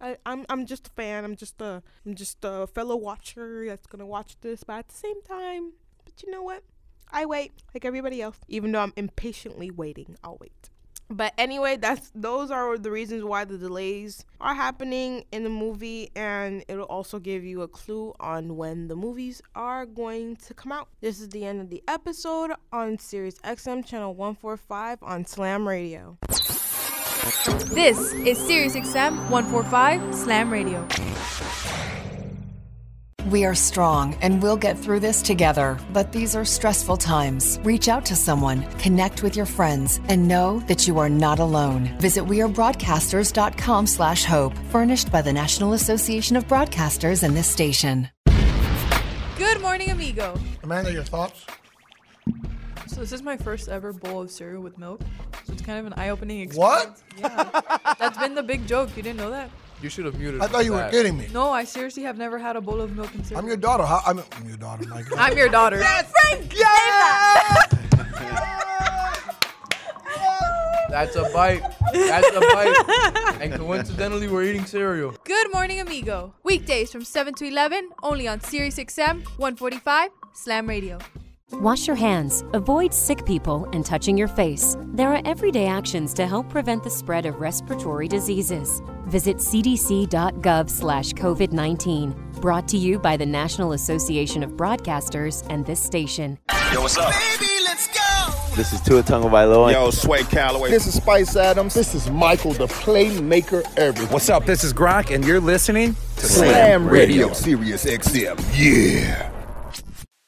I, 0.00 0.16
I'm 0.24 0.46
I'm 0.48 0.66
just 0.66 0.86
a 0.86 0.90
fan. 0.90 1.24
I'm 1.24 1.36
just 1.36 1.60
a 1.60 1.82
I'm 2.06 2.14
just 2.14 2.38
a 2.42 2.66
fellow 2.68 2.96
watcher 2.96 3.64
that's 3.66 3.86
gonna 3.86 4.06
watch 4.06 4.36
this, 4.40 4.62
but 4.62 4.78
at 4.78 4.88
the 4.88 4.94
same 4.94 5.20
time, 5.22 5.72
but 6.04 6.22
you 6.22 6.30
know 6.30 6.42
what? 6.42 6.62
I 7.10 7.26
wait 7.26 7.52
like 7.74 7.84
everybody 7.84 8.22
else. 8.22 8.38
Even 8.48 8.72
though 8.72 8.80
I'm 8.80 8.92
impatiently 8.96 9.70
waiting, 9.70 10.16
I'll 10.22 10.38
wait. 10.40 10.70
But 11.10 11.32
anyway, 11.38 11.76
that's 11.76 12.10
those 12.14 12.50
are 12.50 12.76
the 12.76 12.90
reasons 12.90 13.24
why 13.24 13.44
the 13.44 13.56
delays 13.56 14.26
are 14.40 14.54
happening 14.54 15.24
in 15.32 15.42
the 15.42 15.50
movie, 15.50 16.10
and 16.14 16.64
it'll 16.68 16.84
also 16.84 17.18
give 17.18 17.44
you 17.44 17.62
a 17.62 17.68
clue 17.68 18.14
on 18.20 18.56
when 18.56 18.88
the 18.88 18.96
movies 18.96 19.40
are 19.54 19.86
going 19.86 20.36
to 20.36 20.54
come 20.54 20.70
out. 20.70 20.88
This 21.00 21.20
is 21.20 21.30
the 21.30 21.46
end 21.46 21.60
of 21.62 21.70
the 21.70 21.82
episode 21.88 22.52
on 22.72 22.98
Sirius 22.98 23.38
XM 23.38 23.86
channel 23.86 24.14
145 24.14 25.02
on 25.02 25.24
Slam 25.24 25.66
Radio. 25.66 26.18
This 27.66 28.12
is 28.12 28.38
series 28.38 28.74
SiriusXM 28.74 29.30
145 29.30 30.14
Slam 30.14 30.50
Radio. 30.50 30.86
We 33.28 33.44
are 33.44 33.54
strong 33.54 34.14
and 34.22 34.42
we'll 34.42 34.56
get 34.56 34.78
through 34.78 35.00
this 35.00 35.20
together. 35.20 35.78
But 35.92 36.12
these 36.12 36.34
are 36.34 36.46
stressful 36.46 36.96
times. 36.96 37.60
Reach 37.62 37.86
out 37.86 38.06
to 38.06 38.16
someone, 38.16 38.62
connect 38.78 39.22
with 39.22 39.36
your 39.36 39.44
friends, 39.44 40.00
and 40.08 40.26
know 40.26 40.60
that 40.60 40.88
you 40.88 40.98
are 40.98 41.10
not 41.10 41.38
alone. 41.38 41.94
Visit 42.00 42.24
wearebroadcasters.com 42.24 43.86
slash 43.86 44.24
hope, 44.24 44.56
furnished 44.70 45.12
by 45.12 45.20
the 45.20 45.32
National 45.32 45.74
Association 45.74 46.36
of 46.36 46.48
Broadcasters 46.48 47.22
and 47.22 47.36
this 47.36 47.46
station. 47.46 48.08
Good 49.36 49.60
morning, 49.60 49.90
amigo. 49.90 50.34
Amanda, 50.62 50.90
your 50.90 51.04
thoughts? 51.04 51.44
So 52.86 53.00
this 53.00 53.12
is 53.12 53.22
my 53.22 53.36
first 53.36 53.68
ever 53.68 53.92
bowl 53.92 54.22
of 54.22 54.30
cereal 54.30 54.62
with 54.62 54.78
milk. 54.78 55.02
So 55.44 55.52
it's 55.52 55.60
kind 55.60 55.78
of 55.78 55.84
an 55.84 55.92
eye-opening 55.98 56.40
experience. 56.40 56.86
What? 56.86 57.02
Yeah. 57.18 57.94
That's 57.98 58.16
been 58.16 58.34
the 58.34 58.42
big 58.42 58.66
joke. 58.66 58.88
You 58.96 59.02
didn't 59.02 59.18
know 59.18 59.30
that? 59.30 59.50
You 59.80 59.88
should 59.88 60.06
have 60.06 60.18
muted. 60.18 60.40
I 60.40 60.48
thought 60.48 60.64
you 60.64 60.72
were 60.72 60.78
that. 60.78 60.90
kidding 60.90 61.16
me. 61.16 61.28
No, 61.32 61.50
I 61.50 61.64
seriously 61.64 62.02
have 62.02 62.18
never 62.18 62.38
had 62.38 62.56
a 62.56 62.60
bowl 62.60 62.80
of 62.80 62.96
milk 62.96 63.14
and 63.14 63.24
cereal. 63.24 63.40
I'm 63.42 63.46
your 63.46 63.56
daughter. 63.56 63.84
How, 63.84 64.00
I'm, 64.04 64.18
I'm 64.32 64.48
your 64.48 64.56
daughter. 64.56 64.86
My 64.88 65.02
God. 65.02 65.18
I'm 65.18 65.36
your 65.36 65.48
daughter. 65.48 65.78
Frank, 65.78 66.58
yeah! 66.58 67.62
That's 70.90 71.16
a 71.16 71.30
bite. 71.34 71.62
That's 71.92 72.28
a 72.34 72.40
bite. 72.40 73.40
and 73.40 73.52
coincidentally, 73.54 74.26
we're 74.26 74.44
eating 74.44 74.64
cereal. 74.64 75.14
Good 75.24 75.52
morning, 75.52 75.80
amigo. 75.80 76.34
Weekdays 76.42 76.90
from 76.90 77.04
7 77.04 77.34
to 77.34 77.44
11, 77.46 77.90
only 78.02 78.26
on 78.26 78.40
Sirius 78.40 78.78
XM 78.78 79.22
145 79.36 80.10
Slam 80.32 80.66
Radio. 80.66 80.98
Wash 81.52 81.86
your 81.86 81.96
hands, 81.96 82.44
avoid 82.52 82.92
sick 82.92 83.24
people, 83.24 83.66
and 83.72 83.84
touching 83.84 84.18
your 84.18 84.28
face. 84.28 84.76
There 84.92 85.08
are 85.08 85.22
everyday 85.24 85.66
actions 85.66 86.12
to 86.14 86.26
help 86.26 86.50
prevent 86.50 86.84
the 86.84 86.90
spread 86.90 87.24
of 87.24 87.40
respiratory 87.40 88.06
diseases. 88.06 88.82
Visit 89.06 89.38
cdc.gov 89.38 90.68
slash 90.68 91.12
COVID 91.14 91.52
19. 91.52 92.14
Brought 92.42 92.68
to 92.68 92.76
you 92.76 92.98
by 92.98 93.16
the 93.16 93.24
National 93.24 93.72
Association 93.72 94.42
of 94.42 94.52
Broadcasters 94.52 95.46
and 95.48 95.64
this 95.64 95.82
station. 95.82 96.38
Yo, 96.70 96.82
what's 96.82 96.98
up? 96.98 97.14
Let's 97.64 97.88
go. 97.88 98.54
This 98.54 98.74
is 98.74 98.82
Tua 98.82 99.02
Tagovailoa. 99.02 99.72
Yo, 99.72 99.90
Sway 99.90 100.24
Calloway. 100.24 100.70
This 100.70 100.86
is 100.86 100.96
Spice 100.96 101.34
Adams. 101.34 101.72
This 101.72 101.94
is 101.94 102.10
Michael, 102.10 102.52
the 102.52 102.66
playmaker 102.66 103.62
everything. 103.78 104.12
What's 104.12 104.28
up? 104.28 104.44
This 104.44 104.64
is 104.64 104.74
Gronk, 104.74 105.14
and 105.14 105.24
you're 105.24 105.40
listening 105.40 105.96
to 106.16 106.26
Slam 106.26 106.86
Radio, 106.86 107.32
Sirius 107.32 107.86
XM. 107.86 108.38
Yeah. 108.54 109.37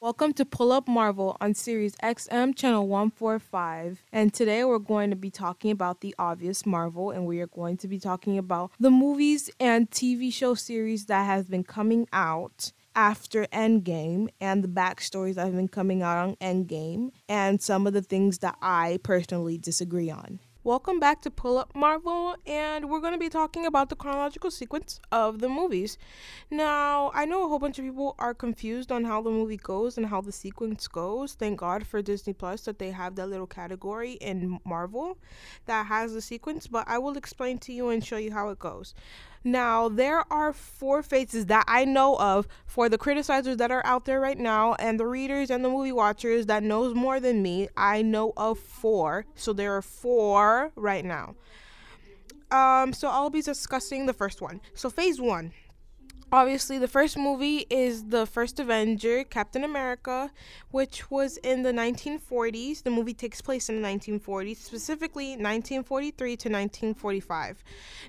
Welcome 0.01 0.33
to 0.33 0.45
Pull 0.45 0.71
Up 0.71 0.87
Marvel 0.87 1.37
on 1.39 1.53
Sirius 1.53 1.93
XM 2.01 2.55
channel 2.55 2.87
145. 2.87 4.03
And 4.11 4.33
today 4.33 4.63
we're 4.63 4.79
going 4.79 5.11
to 5.11 5.15
be 5.15 5.29
talking 5.29 5.69
about 5.69 6.01
the 6.01 6.15
obvious 6.17 6.65
Marvel 6.65 7.11
and 7.11 7.27
we 7.27 7.39
are 7.39 7.45
going 7.45 7.77
to 7.77 7.87
be 7.87 7.99
talking 7.99 8.35
about 8.39 8.71
the 8.79 8.89
movies 8.89 9.51
and 9.59 9.91
TV 9.91 10.33
show 10.33 10.55
series 10.55 11.05
that 11.05 11.27
have 11.27 11.51
been 11.51 11.63
coming 11.63 12.07
out 12.11 12.71
after 12.95 13.45
Endgame 13.53 14.29
and 14.41 14.63
the 14.63 14.67
backstories 14.67 15.35
that 15.35 15.45
have 15.45 15.55
been 15.55 15.67
coming 15.67 16.01
out 16.01 16.17
on 16.17 16.35
Endgame 16.37 17.11
and 17.29 17.61
some 17.61 17.85
of 17.85 17.93
the 17.93 18.01
things 18.01 18.39
that 18.39 18.57
I 18.59 18.97
personally 19.03 19.59
disagree 19.59 20.09
on. 20.09 20.39
Welcome 20.63 20.99
back 20.99 21.23
to 21.23 21.31
Pull 21.31 21.57
Up 21.57 21.75
Marvel, 21.75 22.35
and 22.45 22.87
we're 22.87 22.99
going 22.99 23.13
to 23.13 23.19
be 23.19 23.29
talking 23.29 23.65
about 23.65 23.89
the 23.89 23.95
chronological 23.95 24.51
sequence 24.51 24.99
of 25.11 25.39
the 25.39 25.49
movies. 25.49 25.97
Now, 26.51 27.09
I 27.15 27.25
know 27.25 27.43
a 27.43 27.47
whole 27.47 27.57
bunch 27.57 27.79
of 27.79 27.85
people 27.85 28.13
are 28.19 28.35
confused 28.35 28.91
on 28.91 29.03
how 29.03 29.23
the 29.23 29.31
movie 29.31 29.57
goes 29.57 29.97
and 29.97 30.05
how 30.05 30.21
the 30.21 30.31
sequence 30.31 30.87
goes. 30.87 31.33
Thank 31.33 31.57
God 31.57 31.87
for 31.87 32.03
Disney 32.03 32.33
Plus 32.33 32.61
that 32.65 32.77
they 32.77 32.91
have 32.91 33.15
that 33.15 33.29
little 33.29 33.47
category 33.47 34.11
in 34.21 34.59
Marvel 34.63 35.17
that 35.65 35.87
has 35.87 36.13
the 36.13 36.21
sequence, 36.21 36.67
but 36.67 36.87
I 36.87 36.99
will 36.99 37.17
explain 37.17 37.57
to 37.57 37.73
you 37.73 37.89
and 37.89 38.05
show 38.05 38.17
you 38.17 38.31
how 38.31 38.49
it 38.49 38.59
goes. 38.59 38.93
Now, 39.43 39.89
there 39.89 40.23
are 40.31 40.53
four 40.53 41.01
phases 41.01 41.47
that 41.47 41.65
I 41.67 41.83
know 41.85 42.15
of 42.17 42.47
for 42.65 42.89
the 42.89 42.97
criticizers 42.97 43.57
that 43.57 43.71
are 43.71 43.85
out 43.85 44.05
there 44.05 44.19
right 44.19 44.37
now 44.37 44.75
and 44.75 44.99
the 44.99 45.07
readers 45.07 45.49
and 45.49 45.65
the 45.65 45.69
movie 45.69 45.91
watchers 45.91 46.45
that 46.45 46.61
knows 46.61 46.93
more 46.93 47.19
than 47.19 47.41
me. 47.41 47.67
I 47.75 48.03
know 48.03 48.33
of 48.37 48.59
four. 48.59 49.25
So 49.35 49.51
there 49.51 49.75
are 49.75 49.81
four 49.81 50.71
right 50.75 51.03
now. 51.03 51.35
Um, 52.51 52.93
so 52.93 53.07
I'll 53.07 53.29
be 53.29 53.41
discussing 53.41 54.05
the 54.05 54.13
first 54.13 54.41
one. 54.41 54.61
So 54.75 54.89
phase 54.89 55.19
one. 55.19 55.53
Obviously, 56.33 56.77
the 56.77 56.87
first 56.87 57.17
movie 57.17 57.65
is 57.69 58.05
the 58.05 58.25
first 58.25 58.57
Avenger, 58.57 59.25
Captain 59.25 59.65
America, 59.65 60.31
which 60.69 61.11
was 61.11 61.35
in 61.37 61.61
the 61.63 61.73
1940s. 61.73 62.83
The 62.83 62.89
movie 62.89 63.13
takes 63.13 63.41
place 63.41 63.67
in 63.67 63.81
the 63.81 63.87
1940s, 63.87 64.55
specifically 64.55 65.31
1943 65.31 66.27
to 66.37 66.49
1945. 66.49 67.61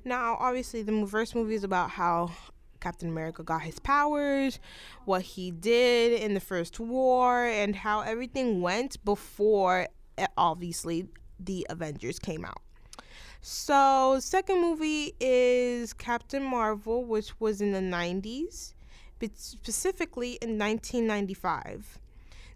Now, 0.04 0.36
obviously, 0.38 0.82
the 0.82 1.04
first 1.04 1.34
movie 1.34 1.56
is 1.56 1.64
about 1.64 1.90
how 1.90 2.30
Captain 2.78 3.08
America 3.08 3.42
got 3.42 3.62
his 3.62 3.80
powers, 3.80 4.60
what 5.04 5.22
he 5.22 5.50
did 5.50 6.12
in 6.20 6.34
the 6.34 6.40
first 6.40 6.78
war, 6.78 7.44
and 7.46 7.74
how 7.74 8.02
everything 8.02 8.60
went 8.60 9.04
before, 9.04 9.88
eh, 10.16 10.28
obviously, 10.36 11.08
the 11.40 11.66
Avengers 11.68 12.20
came 12.20 12.44
out. 12.44 12.62
So, 13.44 14.18
second 14.20 14.60
movie 14.60 15.16
is 15.18 15.92
Captain 15.92 16.44
Marvel, 16.44 17.04
which 17.04 17.40
was 17.40 17.60
in 17.60 17.72
the 17.72 17.80
90s, 17.80 18.74
but 19.18 19.36
specifically 19.36 20.38
in 20.40 20.56
1995. 20.56 21.98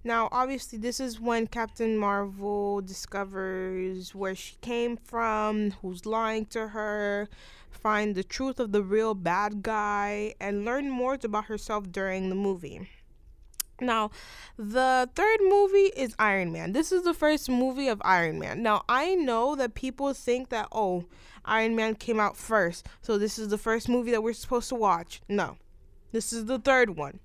Now, 0.05 0.29
obviously, 0.31 0.79
this 0.79 1.01
is 1.01 1.19
when 1.19 1.49
Captain 1.49 1.99
Marvel 1.99 2.83
discovers 2.83 4.15
where 4.15 4.37
she 4.37 4.55
came 4.61 4.97
from, 4.97 5.73
who's 5.83 6.07
lying 6.07 6.47
to 6.47 6.69
her, 6.69 7.29
find 7.69 8.15
the 8.15 8.23
truth 8.23 8.61
of 8.61 8.71
the 8.71 8.85
real 8.85 9.15
bad 9.15 9.65
guy, 9.65 10.35
and 10.39 10.65
learn 10.65 10.89
more 10.89 11.19
about 11.21 11.47
herself 11.47 11.91
during 11.91 12.29
the 12.29 12.37
movie. 12.37 12.89
Now, 13.81 14.11
the 14.57 15.09
third 15.15 15.39
movie 15.43 15.93
is 15.97 16.15
Iron 16.19 16.53
Man. 16.53 16.73
This 16.73 16.93
is 16.93 17.03
the 17.03 17.15
first 17.15 17.49
movie 17.49 17.89
of 17.89 18.01
Iron 18.05 18.39
Man. 18.39 18.63
Now, 18.63 18.85
I 18.89 19.15
know 19.15 19.55
that 19.57 19.75
people 19.75 20.13
think 20.15 20.49
that, 20.49 20.69
oh, 20.73 21.05
Iron 21.45 21.77
Man 21.77 21.95
came 21.95 22.19
out 22.19 22.37
first, 22.37 22.87
so 23.03 23.19
this 23.19 23.39
is 23.39 23.49
the 23.49 23.59
first 23.59 23.89
movie 23.89 24.11
that 24.11 24.23
we're 24.23 24.33
supposed 24.33 24.69
to 24.71 24.75
watch. 24.75 25.21
No, 25.29 25.59
this 26.13 26.33
is 26.33 26.47
the 26.47 26.59
third 26.59 26.97
one. 26.97 27.21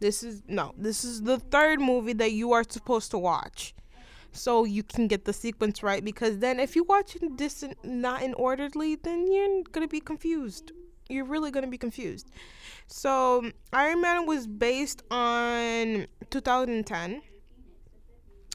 This 0.00 0.22
is, 0.22 0.42
no, 0.46 0.74
this 0.76 1.04
is 1.04 1.22
the 1.22 1.38
third 1.38 1.80
movie 1.80 2.14
that 2.14 2.32
you 2.32 2.52
are 2.52 2.64
supposed 2.68 3.10
to 3.12 3.18
watch. 3.18 3.74
So 4.32 4.64
you 4.64 4.82
can 4.82 5.06
get 5.06 5.24
the 5.24 5.32
sequence 5.32 5.82
right 5.82 6.04
because 6.04 6.38
then 6.38 6.58
if 6.58 6.74
you 6.74 6.82
watch 6.84 7.16
this 7.36 7.62
in, 7.62 7.74
not 7.84 8.22
in 8.22 8.34
orderly, 8.34 8.96
then 8.96 9.30
you're 9.30 9.62
going 9.70 9.86
to 9.86 9.90
be 9.90 10.00
confused. 10.00 10.72
You're 11.08 11.24
really 11.24 11.52
going 11.52 11.64
to 11.64 11.70
be 11.70 11.78
confused. 11.78 12.30
So, 12.96 13.50
Iron 13.72 14.02
Man 14.02 14.24
was 14.24 14.46
based 14.46 15.02
on 15.10 16.06
2010, 16.30 17.22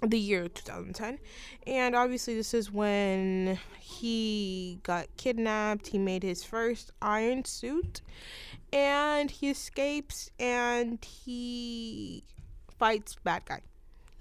the 0.02 0.17
year 0.17 0.47
2010. 0.47 1.19
And 1.67 1.93
obviously, 1.93 2.36
this 2.36 2.54
is 2.54 2.71
when 2.71 3.60
he 3.82 4.80
got 4.84 5.08
kidnapped. 5.17 5.88
He 5.88 5.97
made 5.97 6.23
his 6.23 6.45
first 6.45 6.91
iron 7.02 7.43
suit. 7.43 7.99
And 8.71 9.30
he 9.30 9.49
escapes 9.49 10.32
and 10.39 11.04
he 11.04 12.23
fights 12.80 13.17
bad 13.21 13.43
guy. 13.43 13.60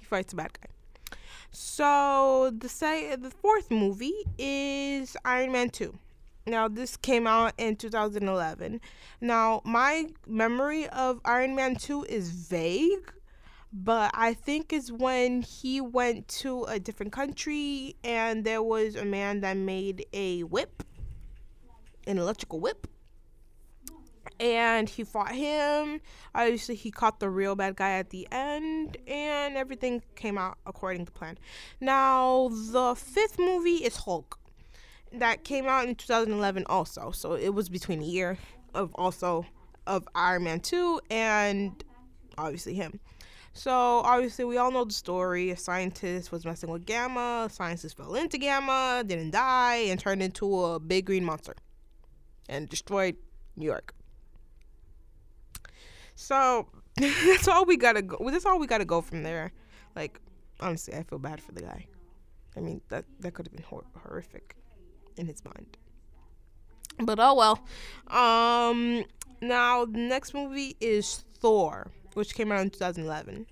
He 0.01 0.05
fights 0.05 0.33
a 0.33 0.37
bad 0.37 0.51
guy. 0.61 1.17
So, 1.53 2.53
the, 2.59 2.69
say, 2.69 3.15
the 3.15 3.31
fourth 3.31 3.71
movie 3.71 4.25
is 4.37 5.17
Iron 5.25 5.53
Man 5.53 5.71
2. 5.71 5.97
Now, 6.49 6.67
this 6.67 6.97
came 6.97 7.27
out 7.27 7.53
in 7.59 7.77
2011. 7.77 8.81
Now, 9.21 9.61
my 9.65 10.07
memory 10.27 10.89
of 10.89 11.21
Iron 11.27 11.55
Man 11.55 11.77
2 11.77 12.05
is 12.05 12.31
vague, 12.31 13.13
but 13.71 14.11
I 14.15 14.33
think 14.33 14.73
it's 14.73 14.91
when 14.91 15.43
he 15.43 15.83
went 15.83 16.27
to 16.29 16.65
a 16.65 16.79
different 16.79 17.13
country 17.13 17.97
and 18.03 18.45
there 18.45 18.63
was 18.63 18.97
a 18.97 19.05
man 19.05 19.41
that 19.43 19.59
made 19.59 20.07
a 20.15 20.43
whip, 20.45 20.83
an 22.07 22.19
electrical 22.19 22.61
whip. 22.61 22.87
And 24.41 24.89
he 24.89 25.05
fought 25.05 25.33
him. 25.33 26.01
Obviously, 26.35 26.77
he 26.77 26.91
caught 26.91 27.21
the 27.21 27.29
real 27.29 27.57
bad 27.57 27.77
guy 27.77 27.99
at 27.99 28.11
the 28.11 28.27
end, 28.31 28.97
and 29.07 29.57
everything 29.57 30.03
came 30.15 30.39
out 30.39 30.59
according 30.65 31.07
to 31.07 31.13
plan. 31.13 31.39
Now, 31.81 32.49
the 32.49 32.95
fifth 32.95 33.39
movie 33.39 33.85
is 33.85 33.97
Hulk 33.97 34.39
that 35.13 35.45
came 35.45 35.67
out 35.67 35.89
in 35.89 35.95
2011 35.95 36.65
also. 36.67 37.11
So 37.11 37.35
it 37.35 37.51
was 37.51 37.69
between 37.69 38.03
a 38.03 38.07
year 38.07 38.39
of 38.75 38.95
also 38.95 39.47
of 39.87 40.07
Iron 40.15 40.45
Man 40.45 40.61
2 40.61 41.01
and 41.11 41.85
obviously 42.37 42.75
him. 42.75 43.01
So 43.55 43.73
obviously 43.73 44.45
we 44.45 44.57
all 44.57 44.71
know 44.71 44.85
the 44.85 44.93
story. 44.93 45.51
A 45.51 45.57
scientist 45.57 46.31
was 46.31 46.45
messing 46.45 46.71
with 46.71 46.87
Gamma, 46.87 47.47
a 47.49 47.53
scientist 47.53 47.97
fell 47.97 48.15
into 48.15 48.39
Gamma, 48.39 49.03
didn't 49.05 49.33
die, 49.33 49.87
and 49.89 49.99
turned 49.99 50.23
into 50.23 50.65
a 50.65 50.79
big 50.79 51.07
green 51.07 51.25
monster. 51.25 51.57
And 52.49 52.69
destroyed 52.69 53.17
New 53.57 53.67
York. 53.67 53.95
So 56.15 56.69
that's 56.97 57.49
all 57.49 57.65
we 57.65 57.77
gotta 57.77 58.03
go 58.03 58.19
that's 58.31 58.47
all 58.47 58.59
we 58.59 58.67
gotta 58.67 58.85
go 58.85 59.01
from 59.01 59.23
there. 59.23 59.53
Like, 59.97 60.21
honestly, 60.61 60.95
I 60.95 61.03
feel 61.03 61.19
bad 61.19 61.41
for 61.43 61.53
the 61.53 61.63
guy. 61.63 61.87
I 62.57 62.61
mean 62.61 62.81
that 62.89 63.05
that 63.21 63.35
could 63.35 63.47
have 63.47 63.53
been 63.53 63.65
hor- 63.65 63.85
horrific 64.05 64.57
in 65.19 65.27
his 65.27 65.45
mind. 65.45 65.77
But 67.01 67.19
oh 67.21 67.35
well. 67.35 67.61
Um 68.09 69.05
Now, 69.41 69.85
the 69.85 69.99
next 69.99 70.35
movie 70.35 70.77
is 70.81 71.25
Thor, 71.41 71.93
which 72.15 72.35
came 72.35 72.51
out 72.51 72.61
in 72.61 72.71
2011. 72.71 73.47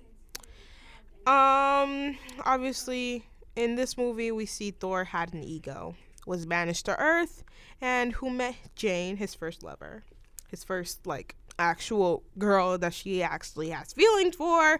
Um, 1.25 2.17
obviously, 2.45 3.25
in 3.55 3.75
this 3.75 3.97
movie, 3.97 4.31
we 4.31 4.45
see 4.45 4.71
Thor 4.71 5.05
had 5.05 5.33
an 5.33 5.43
ego, 5.43 5.95
was 6.25 6.45
banished 6.45 6.85
to 6.85 6.99
Earth, 6.99 7.43
and 7.79 8.13
who 8.13 8.29
met 8.29 8.55
Jane, 8.75 9.17
his 9.17 9.33
first 9.33 9.63
lover, 9.63 10.03
his 10.49 10.63
first 10.63 11.07
like 11.07 11.35
actual 11.59 12.23
girl 12.37 12.77
that 12.77 12.93
she 12.93 13.23
actually 13.23 13.69
has 13.69 13.93
feelings 13.93 14.35
for, 14.35 14.79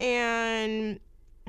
and 0.00 0.98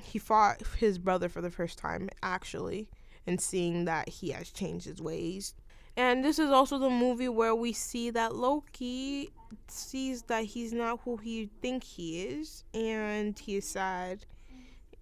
he 0.03 0.19
fought 0.19 0.61
his 0.79 0.97
brother 0.99 1.29
for 1.29 1.41
the 1.41 1.51
first 1.51 1.77
time 1.79 2.09
actually, 2.21 2.89
and 3.25 3.39
seeing 3.39 3.85
that 3.85 4.09
he 4.09 4.29
has 4.31 4.49
changed 4.49 4.85
his 4.85 5.01
ways. 5.01 5.53
And 5.95 6.23
this 6.23 6.39
is 6.39 6.49
also 6.49 6.77
the 6.77 6.89
movie 6.89 7.29
where 7.29 7.53
we 7.53 7.71
see 7.73 8.09
that 8.11 8.35
Loki 8.35 9.29
sees 9.67 10.23
that 10.23 10.43
he's 10.45 10.73
not 10.73 11.01
who 11.05 11.17
he 11.17 11.49
think 11.61 11.83
he 11.83 12.23
is, 12.23 12.63
and 12.73 13.37
he 13.37 13.57
is 13.57 13.65
sad 13.65 14.25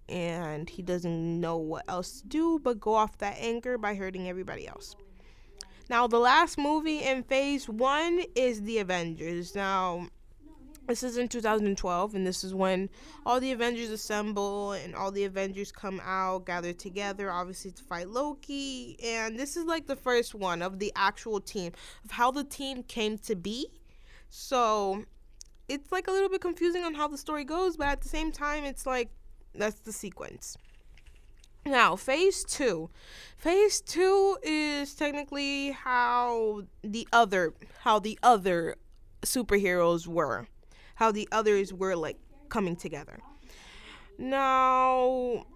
and 0.08 0.68
he 0.68 0.82
doesn't 0.82 1.40
know 1.40 1.56
what 1.56 1.84
else 1.88 2.20
to 2.20 2.28
do 2.28 2.58
but 2.58 2.78
go 2.78 2.94
off 2.94 3.16
that 3.18 3.36
anger 3.38 3.78
by 3.78 3.94
hurting 3.94 4.28
everybody 4.28 4.68
else. 4.68 4.94
Now, 5.88 6.06
the 6.06 6.18
last 6.18 6.58
movie 6.58 6.98
in 6.98 7.22
phase 7.22 7.68
one 7.68 8.22
is 8.34 8.62
The 8.62 8.78
Avengers. 8.78 9.54
Now, 9.54 10.08
this 10.86 11.02
is 11.02 11.16
in 11.16 11.28
2012, 11.28 12.14
and 12.14 12.26
this 12.26 12.44
is 12.44 12.54
when 12.54 12.90
all 13.24 13.40
the 13.40 13.52
Avengers 13.52 13.90
assemble 13.90 14.72
and 14.72 14.94
all 14.94 15.10
the 15.10 15.24
Avengers 15.24 15.72
come 15.72 16.00
out, 16.04 16.46
gather 16.46 16.72
together, 16.72 17.30
obviously, 17.30 17.70
to 17.70 17.82
fight 17.82 18.08
Loki. 18.08 18.98
And 19.02 19.38
this 19.38 19.56
is 19.56 19.64
like 19.64 19.86
the 19.86 19.96
first 19.96 20.34
one 20.34 20.62
of 20.62 20.78
the 20.78 20.92
actual 20.96 21.40
team, 21.40 21.72
of 22.04 22.10
how 22.10 22.30
the 22.30 22.44
team 22.44 22.82
came 22.82 23.18
to 23.18 23.34
be. 23.36 23.68
So, 24.28 25.04
it's 25.68 25.92
like 25.92 26.08
a 26.08 26.10
little 26.10 26.28
bit 26.28 26.40
confusing 26.40 26.84
on 26.84 26.94
how 26.94 27.08
the 27.08 27.18
story 27.18 27.44
goes, 27.44 27.76
but 27.76 27.86
at 27.86 28.00
the 28.00 28.08
same 28.08 28.32
time, 28.32 28.64
it's 28.64 28.86
like 28.86 29.10
that's 29.54 29.80
the 29.80 29.92
sequence. 29.92 30.56
Now, 31.64 31.94
phase 31.94 32.44
two. 32.44 32.90
Phase 33.36 33.80
two 33.80 34.36
is 34.42 34.94
technically 34.94 35.70
how 35.70 36.62
the 36.82 37.06
other 37.12 37.54
how 37.80 37.98
the 38.00 38.18
other 38.22 38.76
superheroes 39.22 40.06
were. 40.06 40.48
How 41.02 41.10
the 41.10 41.28
others 41.32 41.74
were 41.74 41.96
like 41.96 42.16
coming 42.48 42.76
together. 42.76 43.18
Now 44.18 45.46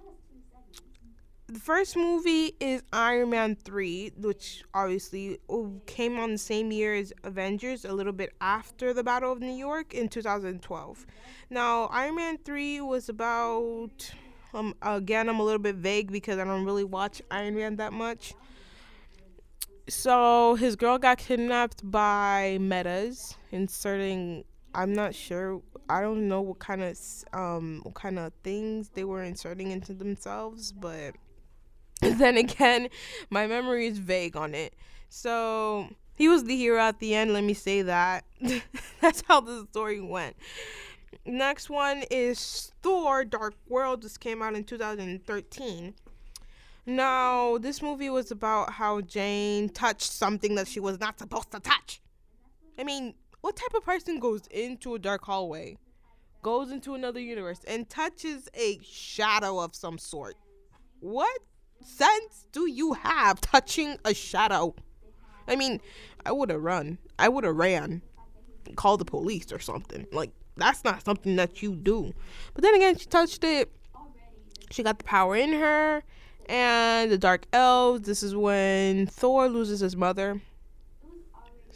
the 1.46 1.61
first 1.61 1.96
movie 1.96 2.56
is 2.59 2.82
Iron 2.92 3.30
Man 3.30 3.54
3, 3.54 4.14
which 4.16 4.64
obviously 4.74 5.38
came 5.87 6.18
on 6.18 6.32
the 6.32 6.38
same 6.38 6.72
year 6.72 6.96
as 6.96 7.12
Avengers, 7.22 7.85
a 7.85 7.92
little 7.92 8.12
bit 8.12 8.32
after 8.40 8.92
the 8.92 9.04
Battle 9.04 9.30
of 9.30 9.38
New 9.38 9.54
York 9.54 9.94
in 9.94 10.09
2012. 10.09 11.06
Now, 11.48 11.85
Iron 11.92 12.16
Man 12.16 12.38
3 12.44 12.80
was 12.80 13.09
about 13.09 14.12
um, 14.52 14.74
again, 14.82 15.28
I'm 15.28 15.38
a 15.38 15.44
little 15.44 15.61
bit 15.61 15.76
vague 15.76 16.11
because 16.11 16.40
I 16.40 16.44
don't 16.44 16.64
really 16.64 16.82
watch 16.82 17.22
Iron 17.30 17.54
Man 17.54 17.76
that 17.76 17.92
much. 17.92 18.35
So 19.88 20.56
his 20.56 20.74
girl 20.74 20.98
got 20.98 21.18
kidnapped 21.18 21.88
by 21.88 22.59
metas, 22.61 23.37
inserting. 23.52 24.42
I'm 24.76 24.92
not 24.92 25.14
sure. 25.14 25.62
I 25.88 26.02
don't 26.02 26.28
know 26.28 26.42
what 26.42 26.58
kind 26.58 26.82
of 26.82 26.98
um 27.32 27.80
what 27.82 27.94
kind 27.94 28.18
of 28.18 28.32
things 28.44 28.90
they 28.90 29.04
were 29.04 29.22
inserting 29.22 29.70
into 29.70 29.94
themselves, 29.94 30.70
but 30.70 31.14
then 32.02 32.36
again, 32.36 32.88
my 33.30 33.46
memory 33.46 33.86
is 33.86 33.98
vague 33.98 34.36
on 34.36 34.54
it. 34.54 34.74
So 35.08 35.88
he 36.14 36.28
was 36.28 36.44
the 36.44 36.54
hero 36.54 36.78
at 36.78 37.00
the 37.00 37.14
end. 37.14 37.32
Let 37.32 37.44
me 37.44 37.54
say 37.54 37.82
that. 37.82 38.24
That's 39.00 39.22
how 39.26 39.40
the 39.40 39.66
story 39.70 40.00
went. 40.00 40.36
Next 41.24 41.70
one 41.70 42.04
is 42.10 42.70
Thor 42.82 43.24
Dark 43.24 43.54
World. 43.68 44.02
This 44.02 44.18
came 44.18 44.42
out 44.42 44.54
in 44.54 44.64
2013. 44.64 45.94
Now, 46.84 47.58
this 47.58 47.80
movie 47.80 48.10
was 48.10 48.30
about 48.30 48.74
how 48.74 49.00
Jane 49.00 49.70
touched 49.70 50.12
something 50.12 50.54
that 50.54 50.68
she 50.68 50.80
was 50.80 51.00
not 51.00 51.18
supposed 51.18 51.50
to 51.52 51.60
touch. 51.60 52.00
I 52.78 52.84
mean, 52.84 53.14
what 53.46 53.54
type 53.54 53.74
of 53.74 53.85
person 53.85 54.18
goes 54.18 54.48
into 54.50 54.96
a 54.96 54.98
dark 54.98 55.22
hallway, 55.22 55.78
goes 56.42 56.72
into 56.72 56.96
another 56.96 57.20
universe, 57.20 57.61
and 57.68 57.88
touches 57.88 58.48
a 58.54 58.80
shadow 58.82 59.61
of 59.61 59.72
some 59.72 59.98
sort? 59.98 60.35
What 60.98 61.38
sense 61.80 62.48
do 62.50 62.68
you 62.68 62.94
have 62.94 63.40
touching 63.40 63.98
a 64.04 64.12
shadow? 64.14 64.74
I 65.46 65.54
mean, 65.54 65.80
I 66.24 66.32
would 66.32 66.50
have 66.50 66.61
run. 66.61 66.98
I 67.20 67.28
would 67.28 67.44
have 67.44 67.54
ran, 67.54 68.02
Call 68.74 68.96
the 68.96 69.04
police 69.04 69.52
or 69.52 69.61
something. 69.61 70.09
Like, 70.11 70.32
that's 70.56 70.82
not 70.82 71.04
something 71.04 71.37
that 71.37 71.62
you 71.62 71.76
do. 71.76 72.12
But 72.52 72.64
then 72.64 72.74
again, 72.74 72.98
she 72.98 73.06
touched 73.06 73.44
it. 73.44 73.70
She 74.72 74.82
got 74.82 74.98
the 74.98 75.04
power 75.04 75.37
in 75.37 75.52
her. 75.52 76.02
And 76.48 77.12
the 77.12 77.18
Dark 77.18 77.46
Elves. 77.52 78.09
This 78.09 78.24
is 78.24 78.35
when 78.35 79.06
Thor 79.06 79.48
loses 79.48 79.78
his 79.78 79.94
mother. 79.94 80.40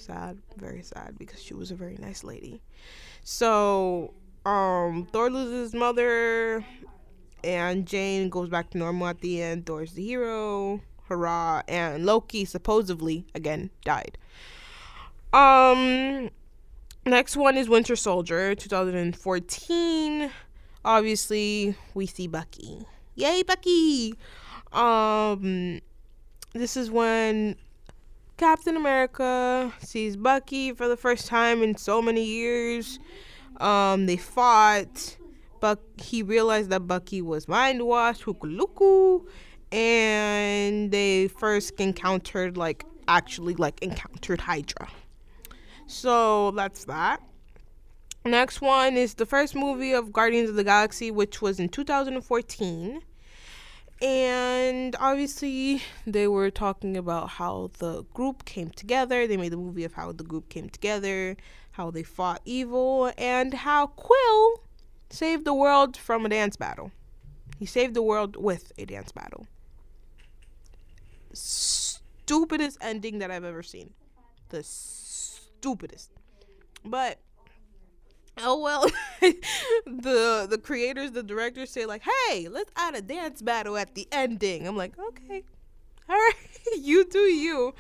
Sad, 0.00 0.38
very 0.56 0.82
sad, 0.82 1.16
because 1.18 1.42
she 1.42 1.54
was 1.54 1.70
a 1.70 1.74
very 1.74 1.96
nice 1.98 2.24
lady. 2.24 2.60
So, 3.22 4.14
um, 4.46 5.06
Thor 5.12 5.30
loses 5.30 5.72
his 5.72 5.74
mother, 5.74 6.64
and 7.44 7.86
Jane 7.86 8.28
goes 8.28 8.48
back 8.48 8.70
to 8.70 8.78
normal 8.78 9.08
at 9.08 9.20
the 9.20 9.42
end. 9.42 9.66
Thor's 9.66 9.92
the 9.92 10.04
hero, 10.04 10.80
hurrah! 11.04 11.62
And 11.68 12.06
Loki 12.06 12.44
supposedly 12.44 13.26
again 13.34 13.70
died. 13.84 14.16
Um, 15.32 16.30
Next 17.06 17.34
one 17.34 17.56
is 17.56 17.68
Winter 17.68 17.96
Soldier 17.96 18.54
2014. 18.54 20.30
Obviously, 20.84 21.74
we 21.94 22.06
see 22.06 22.26
Bucky. 22.26 22.86
Yay, 23.14 23.42
Bucky! 23.42 24.14
Um, 24.72 25.80
this 26.52 26.76
is 26.76 26.90
when 26.90 27.56
Captain 28.40 28.74
America 28.74 29.70
sees 29.81 30.16
Bucky 30.16 30.72
for 30.72 30.88
the 30.88 30.96
first 30.96 31.26
time 31.26 31.62
in 31.62 31.76
so 31.76 32.00
many 32.00 32.24
years. 32.24 32.98
Um, 33.59 34.07
they 34.07 34.16
fought. 34.16 35.18
Buck 35.61 35.79
he 36.00 36.22
realized 36.22 36.70
that 36.70 36.87
Bucky 36.87 37.20
was 37.20 37.46
mind 37.46 37.85
washed, 37.87 38.24
and 39.70 40.90
they 40.90 41.29
first 41.29 41.79
encountered 41.79 42.57
like 42.57 42.87
actually 43.09 43.57
like 43.57 43.79
encountered 43.83 44.40
Hydra. 44.40 44.88
So 45.87 46.53
that's 46.53 46.87
that. 46.87 47.20
Next 48.24 48.62
one 48.62 48.96
is 48.96 49.12
the 49.14 49.26
first 49.26 49.55
movie 49.55 49.92
of 49.92 50.14
Guardians 50.14 50.48
of 50.48 50.57
the 50.57 50.64
Galaxy, 50.64 51.11
which 51.11 51.42
was 51.42 51.61
in 51.61 51.68
2014. 51.68 53.03
And 54.02 54.96
obviously, 54.98 55.82
they 56.06 56.26
were 56.26 56.50
talking 56.50 56.96
about 56.96 57.28
how 57.30 57.70
the 57.78 58.04
group 58.14 58.46
came 58.46 58.70
together. 58.70 59.26
They 59.26 59.36
made 59.36 59.52
the 59.52 59.58
movie 59.58 59.84
of 59.84 59.92
how 59.92 60.12
the 60.12 60.24
group 60.24 60.48
came 60.48 60.70
together, 60.70 61.36
how 61.72 61.90
they 61.90 62.02
fought 62.02 62.40
evil, 62.46 63.12
and 63.18 63.52
how 63.52 63.88
Quill 63.88 64.62
saved 65.10 65.44
the 65.44 65.52
world 65.52 65.96
from 65.96 66.24
a 66.24 66.30
dance 66.30 66.56
battle. 66.56 66.92
He 67.58 67.66
saved 67.66 67.92
the 67.92 68.02
world 68.02 68.36
with 68.36 68.72
a 68.78 68.86
dance 68.86 69.12
battle. 69.12 69.46
Stupidest 71.34 72.78
ending 72.80 73.18
that 73.18 73.30
I've 73.30 73.44
ever 73.44 73.62
seen. 73.62 73.92
The 74.48 74.62
stupidest. 74.62 76.10
But 76.82 77.18
oh 78.42 78.61
well 78.61 78.90
the 79.87 80.46
the 80.48 80.59
creators 80.62 81.12
the 81.12 81.22
directors 81.22 81.70
say 81.70 81.87
like 81.87 82.03
hey 82.03 82.48
let's 82.48 82.70
add 82.76 82.94
a 82.94 83.03
dance 83.03 83.42
battle 83.42 83.76
at 83.76 83.94
the 83.94 84.07
ending. 84.12 84.66
I'm 84.66 84.76
like 84.76 84.98
okay. 84.98 85.44
All 86.09 86.16
right. 86.16 86.35
You 86.76 87.05
do 87.05 87.20
you. 87.20 87.74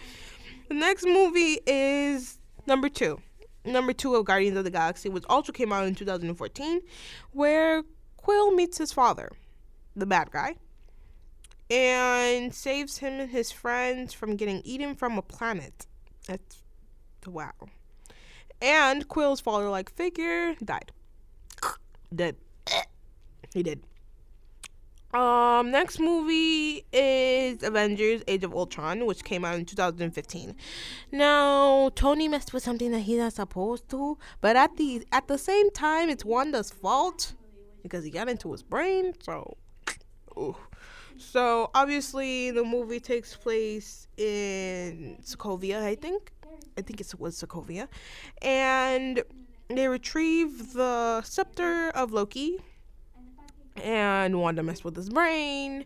The 0.68 0.74
next 0.74 1.04
movie 1.04 1.60
is 1.66 2.38
number 2.66 2.88
two. 2.88 3.20
Number 3.64 3.92
two 3.92 4.14
of 4.14 4.24
guardians 4.24 4.56
of 4.56 4.64
the 4.64 4.70
galaxy 4.70 5.08
which 5.08 5.24
also 5.28 5.52
came 5.52 5.72
out 5.72 5.86
in 5.86 5.94
2014 5.94 6.80
where 7.32 7.82
quill 8.16 8.52
meets 8.52 8.78
his 8.78 8.90
father 8.90 9.30
the 9.94 10.06
bad 10.06 10.30
guy 10.30 10.54
and 11.70 12.54
saves 12.54 12.98
him 12.98 13.20
and 13.20 13.30
his 13.30 13.52
friends 13.52 14.12
from 14.14 14.34
getting 14.36 14.62
eaten 14.64 14.94
from 14.94 15.18
a 15.18 15.22
planet. 15.22 15.86
That's 16.26 16.62
wow 17.26 17.52
and 18.60 19.08
Quill's 19.08 19.40
father-like 19.40 19.90
figure 19.94 20.54
died. 20.64 20.92
Dead. 22.14 22.36
He 23.52 23.62
did. 23.62 23.82
Um, 25.12 25.72
next 25.72 25.98
movie 25.98 26.84
is 26.92 27.64
Avengers: 27.64 28.22
Age 28.28 28.44
of 28.44 28.54
Ultron, 28.54 29.06
which 29.06 29.24
came 29.24 29.44
out 29.44 29.56
in 29.56 29.64
2015. 29.64 30.54
Now, 31.10 31.90
Tony 31.96 32.28
messed 32.28 32.52
with 32.52 32.62
something 32.62 32.92
that 32.92 33.00
he's 33.00 33.18
not 33.18 33.32
supposed 33.32 33.88
to, 33.90 34.18
but 34.40 34.54
at 34.54 34.76
the 34.76 35.04
at 35.10 35.26
the 35.26 35.36
same 35.36 35.70
time, 35.72 36.10
it's 36.10 36.24
Wanda's 36.24 36.70
fault 36.70 37.34
because 37.82 38.04
he 38.04 38.10
got 38.10 38.28
into 38.28 38.52
his 38.52 38.62
brain. 38.62 39.14
So, 39.20 39.56
ooh. 40.38 40.54
so 41.16 41.70
obviously, 41.74 42.52
the 42.52 42.62
movie 42.62 43.00
takes 43.00 43.34
place 43.34 44.06
in 44.16 45.18
Sokovia, 45.24 45.82
I 45.82 45.96
think 45.96 46.32
I 46.78 46.82
think 46.82 47.00
it 47.00 47.12
was 47.18 47.40
Sokovia, 47.40 47.88
and 48.42 49.22
they 49.68 49.88
retrieve 49.88 50.72
the 50.72 51.22
scepter 51.22 51.90
of 51.90 52.12
Loki. 52.12 52.58
And 53.76 54.40
Wanda 54.40 54.62
messed 54.62 54.84
with 54.84 54.96
his 54.96 55.08
brain. 55.08 55.84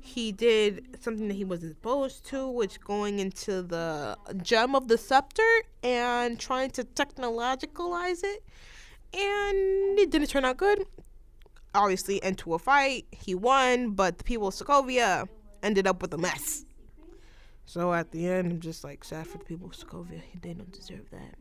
He 0.00 0.32
did 0.32 0.98
something 1.00 1.28
that 1.28 1.34
he 1.34 1.44
wasn't 1.44 1.74
supposed 1.76 2.24
to, 2.26 2.48
which 2.48 2.80
going 2.80 3.20
into 3.20 3.62
the 3.62 4.16
gem 4.42 4.74
of 4.74 4.88
the 4.88 4.98
scepter 4.98 5.48
and 5.82 6.38
trying 6.38 6.70
to 6.72 6.84
technologicalize 6.84 8.22
it. 8.24 8.44
And 9.14 9.98
it 9.98 10.10
didn't 10.10 10.28
turn 10.28 10.44
out 10.44 10.56
good. 10.56 10.84
Obviously, 11.74 12.22
into 12.22 12.52
a 12.54 12.58
fight, 12.58 13.06
he 13.12 13.34
won, 13.34 13.92
but 13.92 14.18
the 14.18 14.24
people 14.24 14.48
of 14.48 14.54
Sokovia 14.54 15.28
ended 15.62 15.86
up 15.86 16.02
with 16.02 16.12
a 16.14 16.18
mess. 16.18 16.64
So 17.64 17.92
at 17.92 18.10
the 18.10 18.26
end, 18.26 18.52
I'm 18.52 18.60
just 18.60 18.84
like 18.84 19.04
sad 19.04 19.26
for 19.26 19.38
the 19.38 19.44
people 19.44 19.68
of 19.68 19.72
Sokovia. 19.72 20.20
They 20.40 20.54
don't 20.54 20.72
deserve 20.72 21.10
that. 21.10 21.34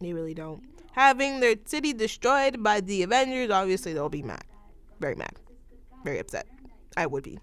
They 0.00 0.12
really 0.12 0.34
don't. 0.34 0.62
Having 0.92 1.40
their 1.40 1.56
city 1.64 1.92
destroyed 1.92 2.62
by 2.62 2.80
the 2.80 3.02
Avengers, 3.02 3.50
obviously 3.50 3.92
they'll 3.92 4.08
be 4.08 4.22
mad. 4.22 4.44
Very 5.00 5.14
mad. 5.14 5.36
Very 6.04 6.18
upset. 6.18 6.46
I 6.96 7.06
would 7.06 7.22
be. 7.22 7.38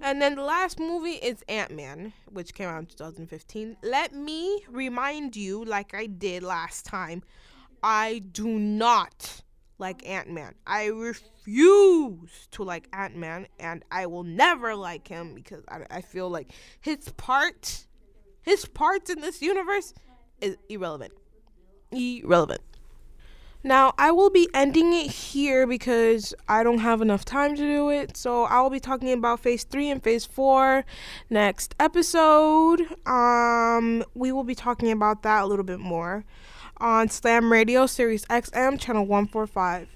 And 0.00 0.20
then 0.20 0.34
the 0.34 0.42
last 0.42 0.78
movie 0.78 1.12
is 1.12 1.42
Ant 1.48 1.70
Man, 1.70 2.12
which 2.30 2.54
came 2.54 2.68
out 2.68 2.80
in 2.80 2.86
2015. 2.86 3.76
Let 3.82 4.12
me 4.12 4.64
remind 4.68 5.36
you, 5.36 5.64
like 5.64 5.94
I 5.94 6.06
did 6.06 6.42
last 6.42 6.84
time, 6.84 7.22
I 7.82 8.22
do 8.32 8.46
not 8.46 9.42
like 9.78 10.06
Ant 10.08 10.30
Man. 10.30 10.54
I 10.66 10.86
refuse 10.86 12.48
to 12.52 12.62
like 12.62 12.88
Ant 12.92 13.16
Man, 13.16 13.46
and 13.58 13.84
I 13.90 14.06
will 14.06 14.24
never 14.24 14.74
like 14.74 15.08
him 15.08 15.34
because 15.34 15.64
I, 15.68 15.80
I 15.90 16.00
feel 16.00 16.28
like 16.28 16.52
his 16.80 17.08
part, 17.10 17.86
his 18.42 18.64
parts 18.66 19.10
in 19.10 19.20
this 19.20 19.42
universe 19.42 19.94
is 20.40 20.56
irrelevant. 20.68 21.12
Irrelevant. 21.90 22.60
Now, 23.66 23.94
I 23.96 24.10
will 24.10 24.28
be 24.28 24.46
ending 24.52 24.92
it 24.92 25.10
here 25.10 25.66
because 25.66 26.34
I 26.46 26.62
don't 26.62 26.80
have 26.80 27.00
enough 27.00 27.24
time 27.24 27.56
to 27.56 27.62
do 27.62 27.88
it. 27.88 28.14
So, 28.14 28.44
I 28.44 28.60
will 28.60 28.68
be 28.68 28.78
talking 28.78 29.10
about 29.10 29.40
phase 29.40 29.64
3 29.64 29.88
and 29.88 30.02
phase 30.02 30.26
4 30.26 30.84
next 31.30 31.74
episode. 31.80 32.82
Um, 33.06 34.04
we 34.14 34.32
will 34.32 34.44
be 34.44 34.54
talking 34.54 34.92
about 34.92 35.22
that 35.22 35.44
a 35.44 35.46
little 35.46 35.64
bit 35.64 35.80
more 35.80 36.26
on 36.84 37.08
Slam 37.08 37.50
Radio 37.50 37.86
Sirius 37.86 38.26
XM 38.26 38.78
channel 38.78 39.06
145. 39.06 39.93